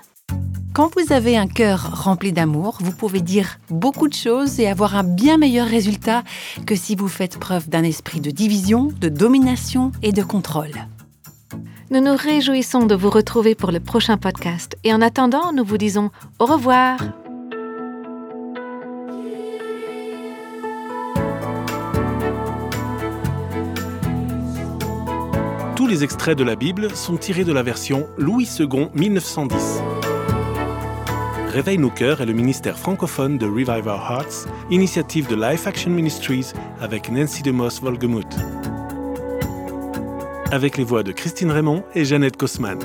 Quand 0.75 0.91
vous 0.97 1.13
avez 1.13 1.37
un 1.37 1.47
cœur 1.47 2.03
rempli 2.03 2.33
d'amour, 2.33 2.79
vous 2.81 2.91
pouvez 2.91 3.21
dire 3.21 3.59
beaucoup 3.69 4.09
de 4.09 4.13
choses 4.13 4.59
et 4.59 4.67
avoir 4.67 4.97
un 4.97 5.05
bien 5.05 5.37
meilleur 5.37 5.67
résultat 5.67 6.25
que 6.65 6.75
si 6.75 6.97
vous 6.97 7.07
faites 7.07 7.39
preuve 7.39 7.69
d'un 7.69 7.83
esprit 7.83 8.19
de 8.19 8.29
division, 8.29 8.91
de 8.99 9.07
domination 9.07 9.93
et 10.03 10.11
de 10.11 10.21
contrôle. 10.21 10.73
Nous 11.91 12.01
nous 12.01 12.17
réjouissons 12.17 12.87
de 12.87 12.93
vous 12.93 13.09
retrouver 13.09 13.55
pour 13.55 13.71
le 13.71 13.79
prochain 13.79 14.17
podcast 14.17 14.75
et 14.83 14.93
en 14.93 15.01
attendant, 15.01 15.53
nous 15.53 15.63
vous 15.63 15.77
disons 15.77 16.11
au 16.39 16.45
revoir. 16.45 16.99
Tous 25.77 25.87
les 25.87 26.03
extraits 26.03 26.37
de 26.37 26.43
la 26.43 26.57
Bible 26.57 26.93
sont 26.93 27.15
tirés 27.15 27.45
de 27.45 27.53
la 27.53 27.63
version 27.63 28.07
Louis 28.17 28.49
II 28.59 28.89
1910. 28.93 29.79
Réveille 31.55 31.77
nos 31.77 31.89
cœurs 31.89 32.19
est 32.19 32.25
le 32.25 32.33
ministère 32.33 32.77
francophone 32.77 33.37
de 33.37 33.45
Revive 33.45 33.87
Our 33.87 34.11
Hearts, 34.11 34.45
initiative 34.69 35.29
de 35.29 35.37
Life 35.37 35.67
Action 35.67 35.89
Ministries 35.89 36.51
avec 36.81 37.09
Nancy 37.09 37.43
DeMoss 37.43 37.79
Volgemuth. 37.81 38.25
Avec 40.51 40.75
les 40.75 40.83
voix 40.83 41.03
de 41.03 41.13
Christine 41.13 41.51
Raymond 41.51 41.85
et 41.93 42.03
Jeannette 42.03 42.35
Kosman. 42.35 42.79